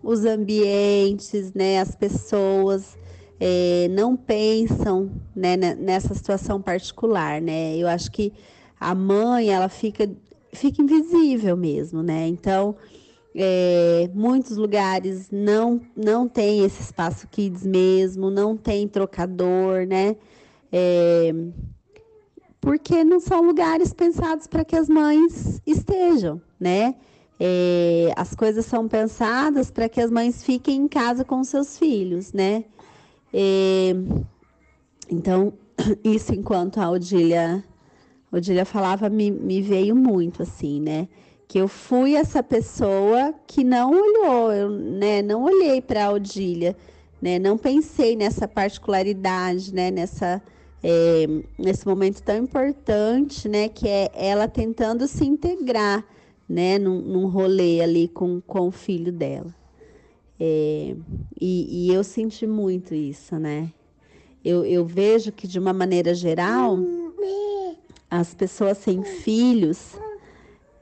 [0.04, 2.98] os ambientes, né, as pessoas
[3.40, 7.76] é, não pensam né, nessa situação particular, né?
[7.76, 8.32] Eu acho que
[8.80, 10.10] a mãe ela fica
[10.54, 12.28] fica invisível mesmo, né?
[12.28, 12.76] Então
[13.36, 20.16] é, muitos lugares não não tem esse espaço kids mesmo, não tem trocador, né?
[20.72, 21.34] É,
[22.60, 26.96] porque não são lugares pensados para que as mães estejam, né?
[27.43, 32.32] É, as coisas são pensadas para que as mães fiquem em casa com seus filhos,
[32.32, 32.65] né?
[33.34, 33.95] É,
[35.10, 35.51] então,
[36.06, 37.63] isso enquanto a Odília,
[38.32, 41.08] Odília falava, me, me veio muito assim, né?
[41.47, 45.23] Que eu fui essa pessoa que não olhou, eu, né?
[45.23, 46.77] Não olhei para a Odília,
[47.19, 47.39] né?
[47.39, 49.89] Não pensei nessa particularidade, né?
[49.89, 50.39] Nessa
[50.84, 51.25] é,
[51.58, 53.67] nesse momento tão importante, né?
[53.67, 56.06] Que é ela tentando se integrar
[56.52, 59.56] né, num, num rolê ali com, com o filho dela.
[60.40, 60.96] É,
[61.40, 63.72] e, e eu senti muito isso, né?
[64.44, 66.78] Eu, eu vejo que, de uma maneira geral,
[68.10, 69.96] as pessoas sem filhos,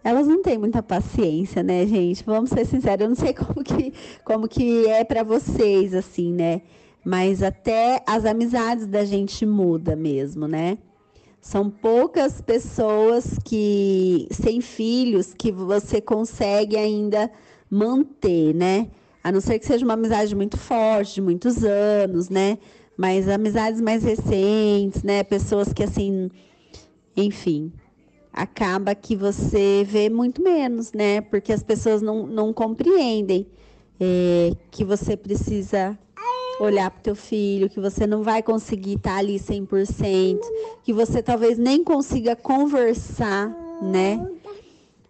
[0.03, 2.23] elas não têm muita paciência, né, gente?
[2.23, 6.61] Vamos ser sinceros, eu não sei como que, como que é para vocês, assim, né?
[7.05, 10.77] Mas até as amizades da gente muda mesmo, né?
[11.41, 17.31] São poucas pessoas que sem filhos que você consegue ainda
[17.69, 18.89] manter, né?
[19.23, 22.57] A não ser que seja uma amizade muito forte, de muitos anos, né?
[22.97, 25.23] Mas amizades mais recentes, né?
[25.23, 26.29] Pessoas que assim,
[27.15, 27.71] enfim,
[28.33, 31.21] acaba que você vê muito menos, né?
[31.21, 33.47] Porque as pessoas não, não compreendem
[33.99, 35.97] é, que você precisa
[36.59, 40.39] olhar para o teu filho, que você não vai conseguir estar tá ali 100%,
[40.83, 43.49] que você talvez nem consiga conversar,
[43.81, 44.25] né?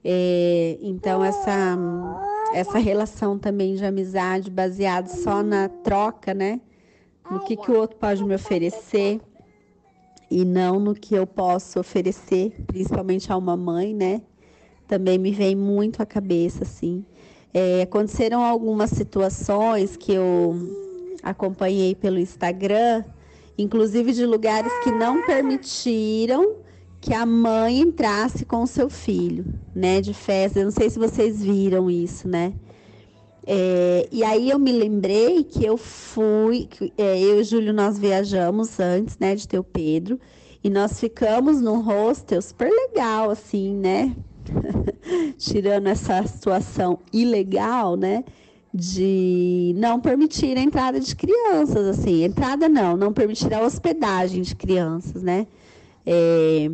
[0.03, 1.77] É, então, essa,
[2.53, 6.61] essa relação também de amizade baseada só na troca, né?
[7.29, 9.19] No que, que o outro pode me oferecer
[10.31, 14.21] e não no que eu posso oferecer, principalmente a uma mãe, né?
[14.87, 17.03] Também me vem muito à cabeça, assim.
[17.53, 20.88] É, aconteceram algumas situações que eu
[21.23, 23.03] acompanhei pelo Instagram,
[23.57, 26.55] inclusive de lugares que não permitiram
[27.01, 30.59] que a mãe entrasse com o seu filho, né, de festa.
[30.59, 32.53] Eu não sei se vocês viram isso, né?
[33.51, 37.73] É, e aí eu me lembrei que eu fui, que, é, eu e o Júlio
[37.73, 40.19] nós viajamos antes, né, de ter o Pedro,
[40.63, 44.15] e nós ficamos num hostel super legal, assim, né?
[45.37, 48.23] Tirando essa situação ilegal, né?
[48.73, 54.55] De não permitir a entrada de crianças, assim, entrada não, não permitir a hospedagem de
[54.55, 55.47] crianças, né?
[56.05, 56.69] É,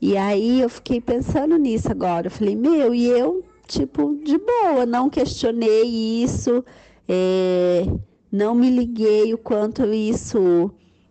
[0.00, 4.84] e aí eu fiquei pensando nisso agora, eu falei, meu, e eu, tipo, de boa,
[4.84, 6.64] não questionei isso,
[7.08, 7.86] é,
[8.30, 10.70] não me liguei o quanto isso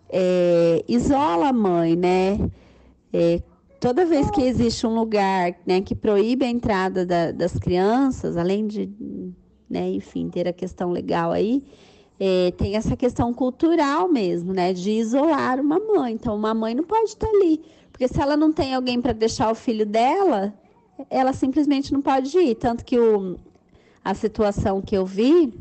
[0.09, 2.39] é, isola a mãe, né?
[3.13, 3.41] É,
[3.79, 8.67] toda vez que existe um lugar né, que proíbe a entrada da, das crianças, além
[8.67, 8.89] de
[9.69, 9.89] né?
[9.91, 11.63] Enfim, ter a questão legal aí.
[12.19, 14.73] É, tem essa questão cultural mesmo, né?
[14.73, 16.13] De isolar uma mãe.
[16.13, 17.61] Então, uma mãe não pode estar ali.
[17.91, 20.53] Porque se ela não tem alguém para deixar o filho dela,
[21.09, 22.55] ela simplesmente não pode ir.
[22.55, 23.37] Tanto que o,
[24.03, 25.53] a situação que eu vi,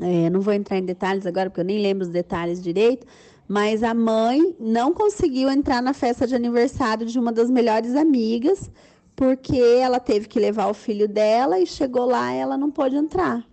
[0.00, 3.06] é, não vou entrar em detalhes agora, porque eu nem lembro os detalhes direito,
[3.48, 8.70] mas a mãe não conseguiu entrar na festa de aniversário de uma das melhores amigas,
[9.16, 13.44] porque ela teve que levar o filho dela e chegou lá ela não pôde entrar,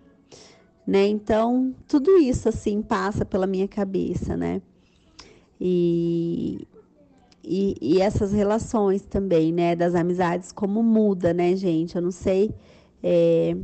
[0.86, 1.08] né?
[1.08, 4.60] Então tudo isso assim passa pela minha cabeça, né?
[5.58, 6.68] E,
[7.42, 9.74] e, e essas relações também, né?
[9.74, 11.96] Das amizades como muda, né, gente?
[11.96, 12.54] Eu não sei
[13.02, 13.56] é,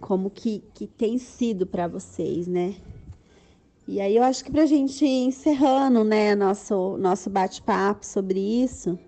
[0.00, 2.74] como que, que tem sido para vocês, né?
[3.88, 8.40] E aí eu acho que para a gente ir encerrando, né, nosso nosso bate-papo sobre
[8.40, 8.98] isso.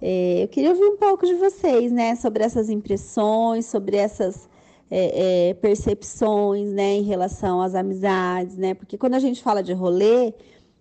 [0.00, 4.48] É, eu queria ouvir um pouco de vocês, né, sobre essas impressões, sobre essas
[4.90, 9.72] é, é, percepções, né, em relação às amizades, né, porque quando a gente fala de
[9.72, 10.34] rolê,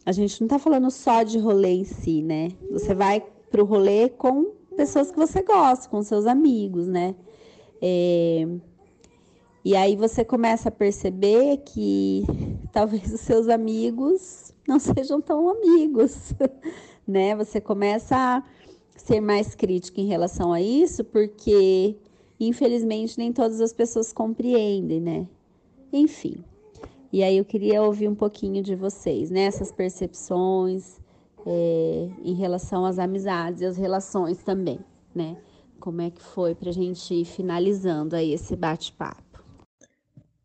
[0.05, 3.65] a gente não está falando só de rolê em si, né, você vai para o
[3.65, 7.15] rolê com pessoas que você gosta, com seus amigos, né,
[7.81, 8.47] é,
[9.63, 12.23] e aí você começa a perceber que
[12.73, 16.33] talvez os seus amigos não sejam tão amigos,
[17.07, 18.43] né, você começa a
[18.95, 21.95] ser mais crítica em relação a isso, porque
[22.39, 25.27] infelizmente nem todas as pessoas compreendem, né?
[25.91, 26.43] Enfim.
[27.11, 29.41] E aí eu queria ouvir um pouquinho de vocês, né?
[29.41, 30.99] Essas percepções
[31.45, 34.79] é, em relação às amizades e às relações também,
[35.13, 35.37] né?
[35.79, 39.43] Como é que foi para a gente ir finalizando aí esse bate-papo?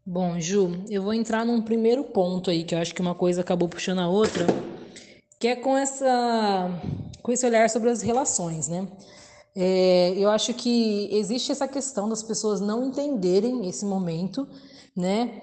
[0.04, 3.40] Bom, Ju, eu vou entrar num primeiro ponto aí, que eu acho que uma coisa
[3.40, 4.46] acabou puxando a outra,
[5.40, 6.70] que é com essa
[7.22, 8.86] com esse olhar sobre as relações, né?
[9.56, 14.46] É, eu acho que existe essa questão das pessoas não entenderem esse momento,
[14.94, 15.42] né?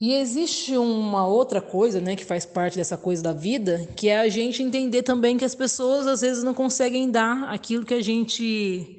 [0.00, 4.18] E existe uma outra coisa, né, que faz parte dessa coisa da vida, que é
[4.18, 8.02] a gente entender também que as pessoas às vezes não conseguem dar aquilo que a
[8.02, 8.98] gente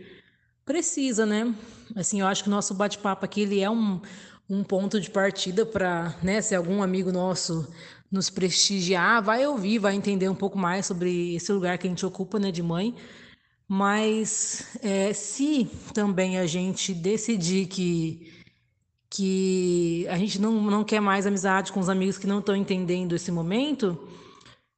[0.66, 1.54] precisa, né?
[1.96, 4.02] Assim, eu acho que o nosso bate-papo aqui ele é um,
[4.50, 7.68] um ponto de partida para, né, se algum amigo nosso
[8.12, 12.06] nos prestigiar, vai ouvir, vai entender um pouco mais sobre esse lugar que a gente
[12.06, 12.96] ocupa, né, de mãe.
[13.68, 18.32] Mas é, se também a gente decidir que
[19.10, 23.16] que a gente não, não quer mais amizade com os amigos que não estão entendendo
[23.16, 23.98] esse momento,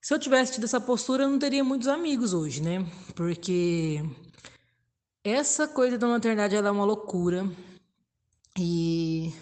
[0.01, 2.85] se eu tivesse tido essa postura, eu não teria muitos amigos hoje, né?
[3.15, 4.03] Porque
[5.23, 7.49] essa coisa da maternidade é uma loucura.
[8.57, 9.33] E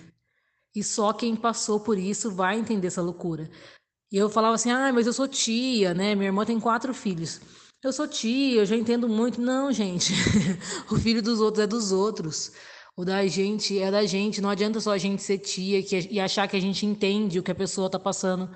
[0.76, 3.50] E só quem passou por isso vai entender essa loucura.
[4.12, 6.16] E eu falava assim: ah, mas eu sou tia, né?
[6.16, 7.42] Minha irmã tem quatro filhos.
[7.84, 9.40] Eu sou tia, eu já entendo muito.
[9.42, 10.14] Não, gente.
[10.90, 12.52] o filho dos outros é dos outros.
[12.98, 14.42] O da gente é da gente.
[14.42, 17.52] Não adianta só a gente ser tia e achar que a gente entende o que
[17.52, 18.50] a pessoa está passando.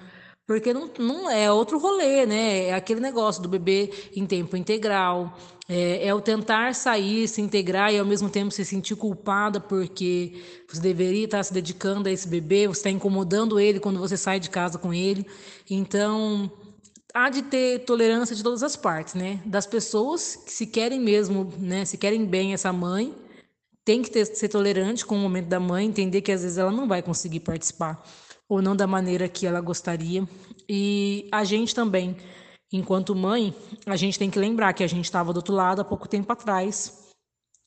[0.50, 2.70] Porque não, não é outro rolê, né?
[2.70, 5.38] É aquele negócio do bebê em tempo integral.
[5.70, 10.42] É, é, o tentar sair, se integrar e ao mesmo tempo se sentir culpada porque
[10.68, 14.40] você deveria estar se dedicando a esse bebê, você está incomodando ele quando você sai
[14.40, 15.24] de casa com ele.
[15.70, 16.52] Então,
[17.14, 19.40] há de ter tolerância de todas as partes, né?
[19.46, 21.86] Das pessoas que se querem mesmo, né?
[21.86, 23.14] Se querem bem essa mãe,
[23.86, 26.72] tem que ter, ser tolerante com o momento da mãe, entender que às vezes ela
[26.72, 28.04] não vai conseguir participar
[28.50, 30.28] ou não da maneira que ela gostaria.
[30.68, 32.18] E a gente também,
[32.74, 33.54] enquanto mãe,
[33.86, 36.34] a gente tem que lembrar que a gente estava do outro lado há pouco tempo
[36.34, 37.08] atrás,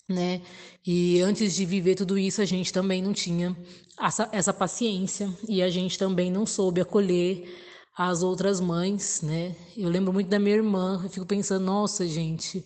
[0.09, 0.43] né?
[0.85, 3.57] E antes de viver tudo isso, a gente também não tinha
[4.01, 7.49] essa, essa paciência e a gente também não soube acolher
[7.97, 9.55] as outras mães, né?
[9.77, 12.65] Eu lembro muito da minha irmã, eu fico pensando, nossa, gente,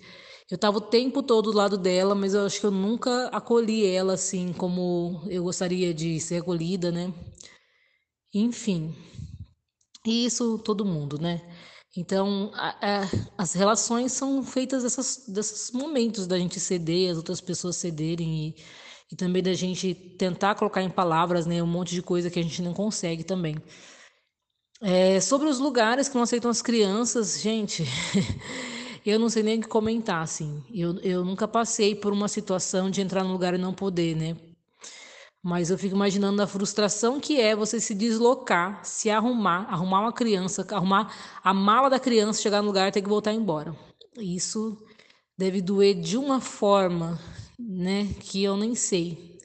[0.50, 3.84] eu estava o tempo todo do lado dela, mas eu acho que eu nunca acolhi
[3.84, 7.12] ela assim como eu gostaria de ser acolhida, né?
[8.38, 8.94] Enfim,
[10.04, 11.40] e isso todo mundo, né?
[11.96, 13.08] Então, a, a,
[13.38, 18.62] as relações são feitas dessas, desses momentos da gente ceder, as outras pessoas cederem e,
[19.10, 22.42] e também da gente tentar colocar em palavras né, um monte de coisa que a
[22.42, 23.56] gente não consegue também.
[24.82, 27.84] É, sobre os lugares que não aceitam as crianças, gente,
[29.06, 30.62] eu não sei nem o que comentar, assim.
[30.70, 34.36] Eu, eu nunca passei por uma situação de entrar num lugar e não poder, né?
[35.48, 40.12] Mas eu fico imaginando a frustração que é você se deslocar, se arrumar, arrumar uma
[40.12, 43.72] criança, arrumar a mala da criança, chegar no lugar e ter que voltar embora.
[44.18, 44.76] Isso
[45.38, 47.16] deve doer de uma forma,
[47.56, 49.38] né, que eu nem sei.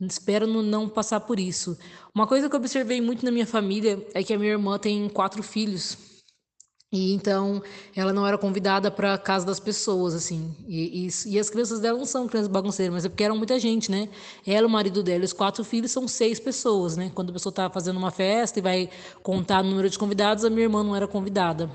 [0.00, 1.78] Espero não passar por isso.
[2.12, 5.08] Uma coisa que eu observei muito na minha família é que a minha irmã tem
[5.08, 5.96] quatro filhos.
[6.90, 7.62] E então
[7.94, 10.54] ela não era convidada para a casa das pessoas, assim.
[10.66, 13.58] E, e, e, as crianças dela não são crianças bagunceiras, mas é porque eram muita
[13.60, 14.08] gente, né?
[14.46, 17.12] Ela, o marido dela, os quatro filhos são seis pessoas, né?
[17.14, 18.88] Quando a pessoa está fazendo uma festa e vai
[19.22, 21.70] contar o número de convidados, a minha irmã não era convidada.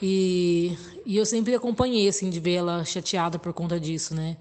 [0.00, 0.76] E,
[1.06, 4.36] e eu sempre acompanhei, assim, de ver ela chateada por conta disso, né?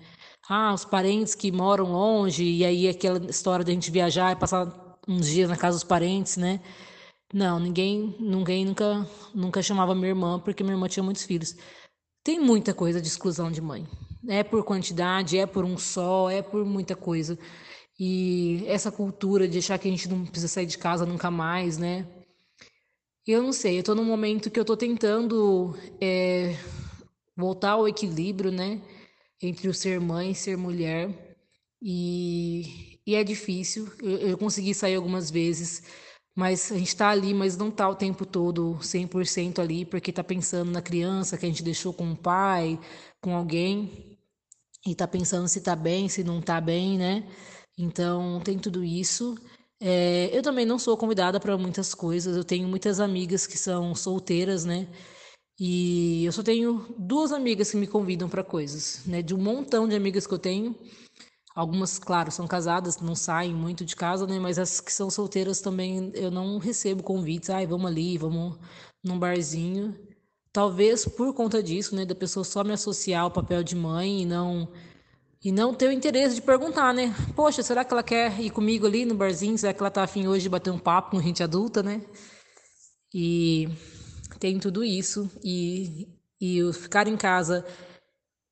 [0.49, 4.35] Ah, os parentes que moram longe, e aí aquela história de a gente viajar e
[4.35, 4.67] passar
[5.07, 6.59] uns dias na casa dos parentes, né?
[7.34, 11.55] Não, ninguém, ninguém nunca, nunca chamava minha irmã porque minha irmã tinha muitos filhos.
[12.23, 13.88] Tem muita coisa de exclusão de mãe.
[14.28, 17.38] É por quantidade, é por um só, é por muita coisa.
[17.99, 21.78] E essa cultura de achar que a gente não precisa sair de casa nunca mais,
[21.78, 22.07] né?
[23.25, 26.55] Eu não sei, eu tô num momento que eu tô tentando é,
[27.36, 28.82] voltar ao equilíbrio, né?
[29.41, 31.38] Entre o ser mãe e ser mulher.
[31.82, 33.91] E, e é difícil.
[34.01, 35.84] Eu, eu consegui sair algumas vezes
[36.38, 40.23] mas a gente está ali, mas não está o tempo todo 100% ali, porque está
[40.23, 42.79] pensando na criança que a gente deixou com o pai,
[43.19, 44.19] com alguém,
[44.85, 47.27] e está pensando se está bem, se não está bem, né?
[47.75, 49.35] Então, tem tudo isso.
[49.81, 53.95] É, eu também não sou convidada para muitas coisas, eu tenho muitas amigas que são
[53.95, 54.88] solteiras, né?
[55.59, 59.23] E eu só tenho duas amigas que me convidam para coisas, né?
[59.23, 60.75] De um montão de amigas que eu tenho,
[61.58, 64.38] Algumas, claro, são casadas, não saem muito de casa, né?
[64.38, 67.49] Mas as que são solteiras também eu não recebo convites.
[67.49, 68.60] Ai, vamos ali, vamos
[69.03, 69.97] num barzinho.
[70.53, 72.05] Talvez por conta disso, né?
[72.05, 74.72] Da pessoa só me associar ao papel de mãe e não
[75.43, 77.12] e não ter o interesse de perguntar, né?
[77.36, 79.58] Poxa, será que ela quer ir comigo ali no barzinho?
[79.58, 82.03] Será que ela tá afim hoje de bater um papo com gente adulta, né?
[83.12, 83.68] E
[84.39, 85.28] tem tudo isso.
[85.43, 86.08] E,
[86.39, 87.66] e ficar em casa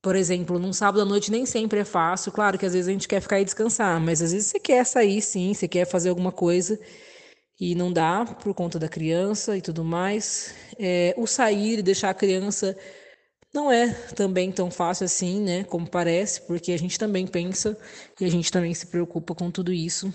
[0.05, 2.31] por exemplo, num sábado à noite nem sempre é fácil.
[2.31, 4.85] Claro que às vezes a gente quer ficar e descansar, mas às vezes você quer
[4.85, 6.79] sair sim, você quer fazer alguma coisa
[7.59, 10.53] e não dá por conta da criança e tudo mais.
[10.77, 12.77] É, o sair e deixar a criança
[13.51, 15.63] não é também tão fácil assim, né?
[15.63, 17.75] Como parece, porque a gente também pensa
[18.21, 20.13] e a gente também se preocupa com tudo isso.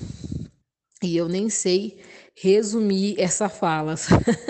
[1.03, 1.99] E eu nem sei
[2.35, 3.95] resumir essa fala.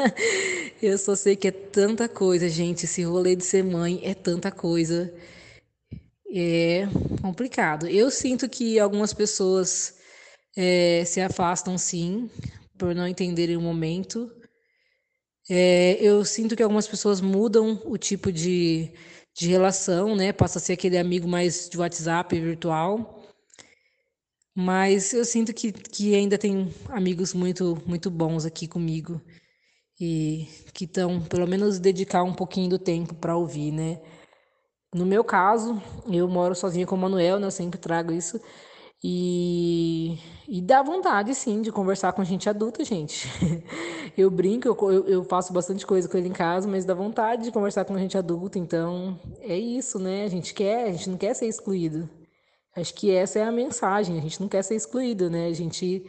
[0.83, 2.85] eu só sei que é tanta coisa, gente.
[2.85, 5.13] Esse rolê de ser mãe é tanta coisa.
[6.33, 6.89] É
[7.23, 7.87] complicado.
[7.87, 9.97] Eu sinto que algumas pessoas
[10.57, 12.29] é, se afastam, sim,
[12.77, 14.31] por não entenderem o momento.
[15.49, 18.93] É, eu sinto que algumas pessoas mudam o tipo de,
[19.35, 20.33] de relação, né?
[20.33, 23.20] Passa a ser aquele amigo mais de WhatsApp virtual.
[24.55, 29.21] Mas eu sinto que, que ainda tem amigos muito, muito bons aqui comigo
[30.01, 34.01] e que estão, pelo menos, dedicar um pouquinho do tempo para ouvir, né?
[34.95, 35.81] No meu caso,
[36.11, 37.47] eu moro sozinha com o Manuel, né?
[37.47, 38.41] Eu sempre trago isso.
[39.03, 43.29] E, e dá vontade, sim, de conversar com gente adulta, gente.
[44.19, 47.53] Eu brinco, eu, eu faço bastante coisa com ele em casa, mas dá vontade de
[47.53, 48.59] conversar com gente adulta.
[48.59, 50.25] Então, é isso, né?
[50.25, 52.09] A gente quer, a gente não quer ser excluído.
[52.77, 54.19] Acho que essa é a mensagem.
[54.19, 55.47] A gente não quer ser excluído, né?
[55.47, 56.09] A gente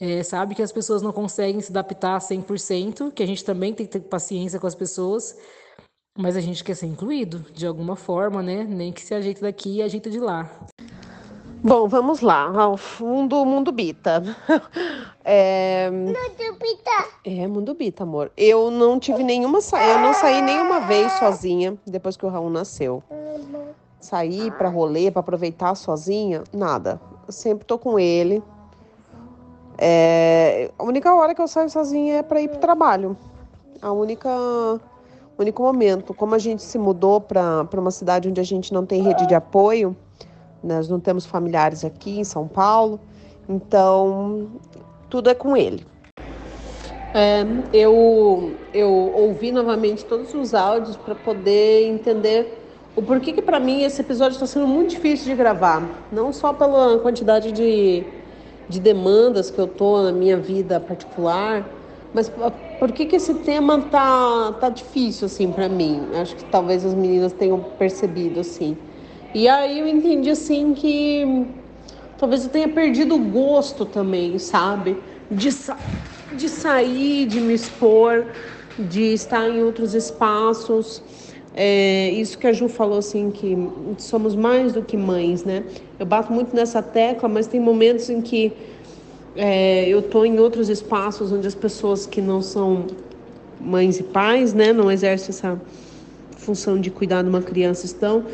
[0.00, 3.86] é, sabe que as pessoas não conseguem se adaptar 100%, que a gente também tem
[3.86, 5.38] que ter paciência com as pessoas,
[6.18, 8.64] mas a gente quer ser incluído de alguma forma, né?
[8.64, 10.50] Nem que se ajeite daqui e ajeita de lá.
[11.64, 12.48] Bom, vamos lá.
[12.48, 14.22] Ao fundo, mundo bita.
[15.24, 15.88] É...
[15.88, 16.18] Mundo
[16.58, 17.08] bita.
[17.24, 18.32] É, mundo bita, amor.
[18.36, 23.04] Eu não tive nenhuma Eu não saí nenhuma vez sozinha depois que o Raul nasceu.
[24.02, 27.00] Sair para rolê, para aproveitar sozinha, nada.
[27.26, 28.42] Eu sempre tô com ele.
[29.78, 30.70] É...
[30.78, 33.16] A única hora que eu saio sozinha é para ir pro trabalho.
[33.80, 34.28] A única
[35.42, 36.14] único momento.
[36.14, 39.34] Como a gente se mudou para uma cidade onde a gente não tem rede de
[39.34, 39.96] apoio,
[40.62, 43.00] nós não temos familiares aqui em São Paulo,
[43.48, 44.48] então
[45.10, 45.84] tudo é com ele.
[47.14, 47.44] É,
[47.74, 52.61] eu, eu ouvi novamente todos os áudios para poder entender
[52.94, 55.82] o porquê que para mim esse episódio está sendo muito difícil de gravar.
[56.10, 58.04] Não só pela quantidade de,
[58.68, 61.66] de demandas que eu tô na minha vida particular,
[62.12, 62.30] mas
[62.78, 66.08] por que, que esse tema tá, tá difícil assim para mim?
[66.20, 68.76] Acho que talvez as meninas tenham percebido assim.
[69.34, 71.46] E aí eu entendi assim que
[72.18, 74.98] talvez eu tenha perdido o gosto também, sabe?
[75.30, 75.78] De, sa
[76.36, 78.26] de sair, de me expor,
[78.78, 81.02] de estar em outros espaços.
[81.54, 83.56] É, isso que a Ju falou assim, que
[83.98, 85.64] somos mais do que mães, né?
[85.98, 88.52] Eu bato muito nessa tecla, mas tem momentos em que
[89.36, 92.86] é, eu estou em outros espaços onde as pessoas que não são
[93.60, 95.60] mães e pais, né, não exercem essa
[96.36, 98.24] função de cuidar de uma criança estão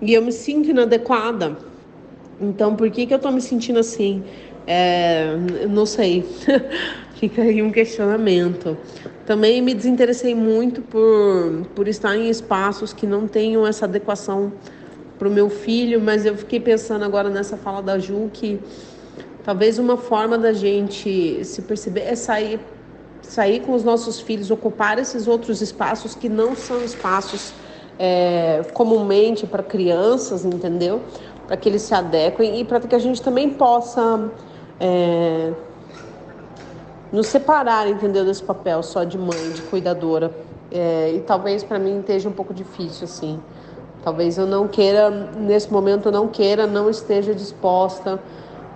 [0.00, 1.56] e eu me sinto inadequada.
[2.40, 4.22] Então, por que, que eu estou me sentindo assim?
[4.66, 5.36] É,
[5.68, 6.24] não sei.
[7.18, 8.76] Fica aí um questionamento.
[9.28, 14.50] Também me desinteressei muito por, por estar em espaços que não tenham essa adequação
[15.18, 18.58] para o meu filho, mas eu fiquei pensando agora nessa fala da Ju que
[19.44, 22.58] talvez uma forma da gente se perceber é sair,
[23.20, 27.52] sair com os nossos filhos, ocupar esses outros espaços que não são espaços
[27.98, 31.02] é, comumente para crianças, entendeu?
[31.46, 34.30] Para que eles se adequem e para que a gente também possa
[34.80, 35.52] é,
[37.12, 40.30] nos separar, entendeu, desse papel só de mãe, de cuidadora.
[40.70, 43.40] É, e talvez para mim esteja um pouco difícil, assim.
[44.02, 48.20] Talvez eu não queira, nesse momento eu não queira, não esteja disposta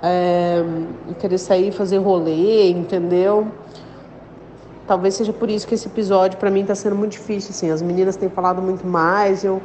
[0.03, 0.65] é,
[1.21, 3.47] querer sair fazer rolê, entendeu?
[4.87, 7.51] Talvez seja por isso que esse episódio para mim está sendo muito difícil.
[7.51, 9.45] Assim, as meninas têm falado muito mais.
[9.45, 9.63] Eu,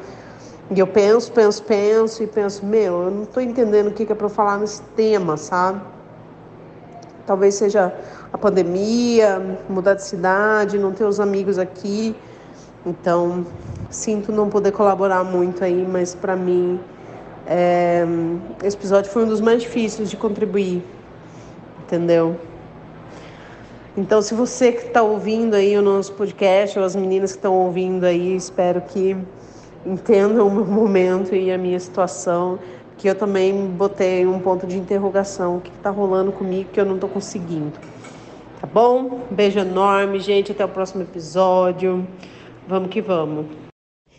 [0.70, 4.12] e eu penso, penso, penso e penso, meu, eu não estou entendendo o que, que
[4.12, 5.82] é para falar nesse tema, sabe?
[7.26, 7.94] Talvez seja
[8.32, 12.16] a pandemia, mudar de cidade, não ter os amigos aqui.
[12.86, 13.46] Então,
[13.90, 16.80] sinto não poder colaborar muito aí, mas para mim
[17.48, 18.06] é,
[18.62, 20.84] esse episódio foi um dos mais difíceis de contribuir,
[21.80, 22.36] entendeu?
[23.96, 27.54] Então, se você que está ouvindo aí o nosso podcast, ou as meninas que estão
[27.54, 29.18] ouvindo aí, espero que
[29.86, 32.60] entendam o meu momento e a minha situação,
[32.98, 36.86] que eu também botei um ponto de interrogação, o que está rolando comigo que eu
[36.86, 37.74] não estou conseguindo.
[38.60, 39.22] Tá bom?
[39.30, 40.52] Beijo enorme, gente.
[40.52, 42.08] Até o próximo episódio.
[42.68, 43.46] Vamos que vamos.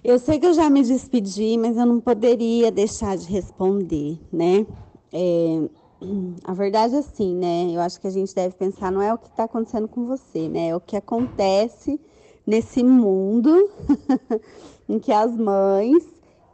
[0.05, 4.64] Eu sei que eu já me despedi, mas eu não poderia deixar de responder, né?
[5.12, 5.68] É,
[6.45, 7.68] a verdade é assim, né?
[7.72, 10.49] Eu acho que a gente deve pensar, não é o que está acontecendo com você,
[10.49, 10.68] né?
[10.68, 12.01] É o que acontece
[12.47, 13.68] nesse mundo
[14.89, 16.05] em que as mães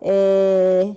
[0.01, 0.91] é,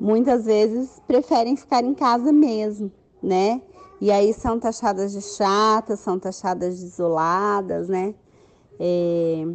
[0.00, 2.90] muitas vezes preferem ficar em casa mesmo,
[3.22, 3.62] né?
[4.00, 8.14] E aí são taxadas de chatas, são taxadas de isoladas, né?
[8.78, 9.46] É,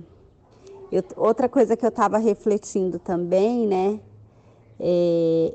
[0.92, 4.00] eu, outra coisa que eu estava refletindo também, né?
[4.80, 5.54] É,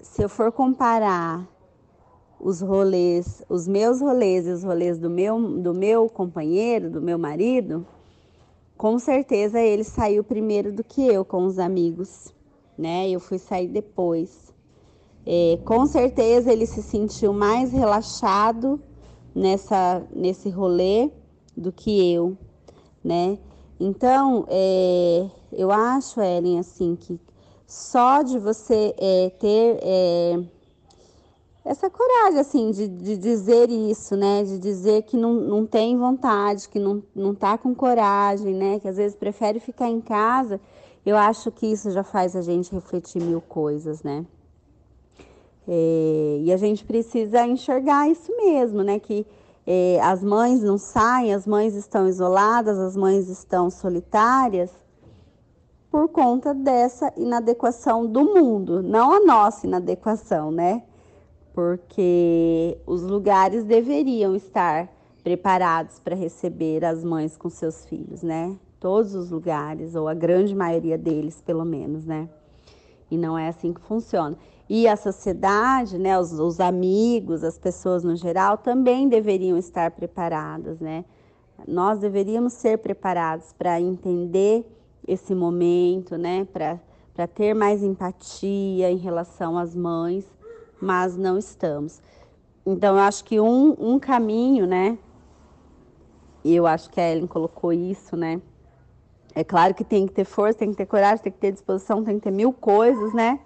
[0.00, 1.48] se eu for comparar
[2.38, 7.18] os rolês, os meus rolês e os rolês do meu, do meu companheiro, do meu
[7.18, 7.86] marido,
[8.76, 12.34] com certeza ele saiu primeiro do que eu com os amigos,
[12.76, 13.08] né?
[13.08, 14.51] Eu fui sair depois.
[15.24, 18.80] É, com certeza ele se sentiu mais relaxado
[19.34, 21.10] nessa, nesse rolê
[21.56, 22.36] do que eu,
[23.04, 23.38] né?
[23.78, 27.20] Então, é, eu acho, Ellen, assim, que
[27.66, 30.44] só de você é, ter é,
[31.64, 34.42] essa coragem, assim, de, de dizer isso, né?
[34.42, 38.80] De dizer que não, não tem vontade, que não, não tá com coragem, né?
[38.80, 40.60] Que às vezes prefere ficar em casa.
[41.06, 44.26] Eu acho que isso já faz a gente refletir mil coisas, né?
[45.66, 48.98] É, e a gente precisa enxergar isso mesmo, né?
[48.98, 49.26] Que
[49.66, 54.70] é, as mães não saem, as mães estão isoladas, as mães estão solitárias
[55.90, 60.82] por conta dessa inadequação do mundo, não a nossa inadequação, né?
[61.52, 64.88] Porque os lugares deveriam estar
[65.22, 68.56] preparados para receber as mães com seus filhos, né?
[68.80, 72.26] Todos os lugares, ou a grande maioria deles, pelo menos, né?
[73.10, 74.36] E não é assim que funciona.
[74.74, 80.80] E a sociedade, né, os, os amigos, as pessoas no geral, também deveriam estar preparadas,
[80.80, 81.04] né?
[81.68, 84.64] Nós deveríamos ser preparados para entender
[85.06, 86.46] esse momento, né?
[86.50, 90.24] Para ter mais empatia em relação às mães,
[90.80, 92.00] mas não estamos.
[92.64, 94.96] Então, eu acho que um, um caminho, né?
[96.42, 98.40] E eu acho que a Ellen colocou isso, né?
[99.34, 102.02] É claro que tem que ter força, tem que ter coragem, tem que ter disposição,
[102.02, 103.38] tem que ter mil coisas, né?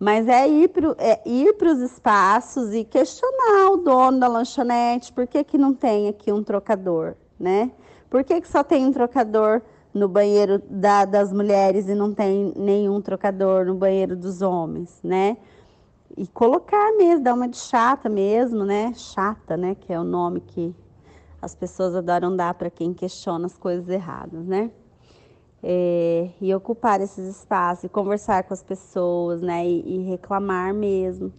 [0.00, 5.44] Mas é ir para é os espaços e questionar o dono da lanchonete, por que,
[5.44, 7.70] que não tem aqui um trocador, né?
[8.08, 9.60] Por que, que só tem um trocador
[9.92, 15.36] no banheiro da, das mulheres e não tem nenhum trocador no banheiro dos homens, né?
[16.16, 18.94] E colocar mesmo, dar uma de chata mesmo, né?
[18.94, 19.74] Chata, né?
[19.74, 20.74] Que é o nome que
[21.42, 24.70] as pessoas adoram dar para quem questiona as coisas erradas, né?
[25.62, 29.66] É, e ocupar esses espaços, e conversar com as pessoas, né?
[29.66, 31.32] E, e reclamar mesmo.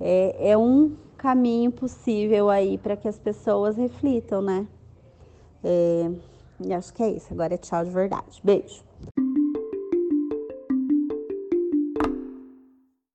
[0.00, 4.66] É, é, um caminho possível aí para que as pessoas reflitam, né?
[5.62, 6.10] É,
[6.60, 7.32] e acho que é isso.
[7.32, 8.40] Agora é tchau de verdade.
[8.42, 8.82] Beijo.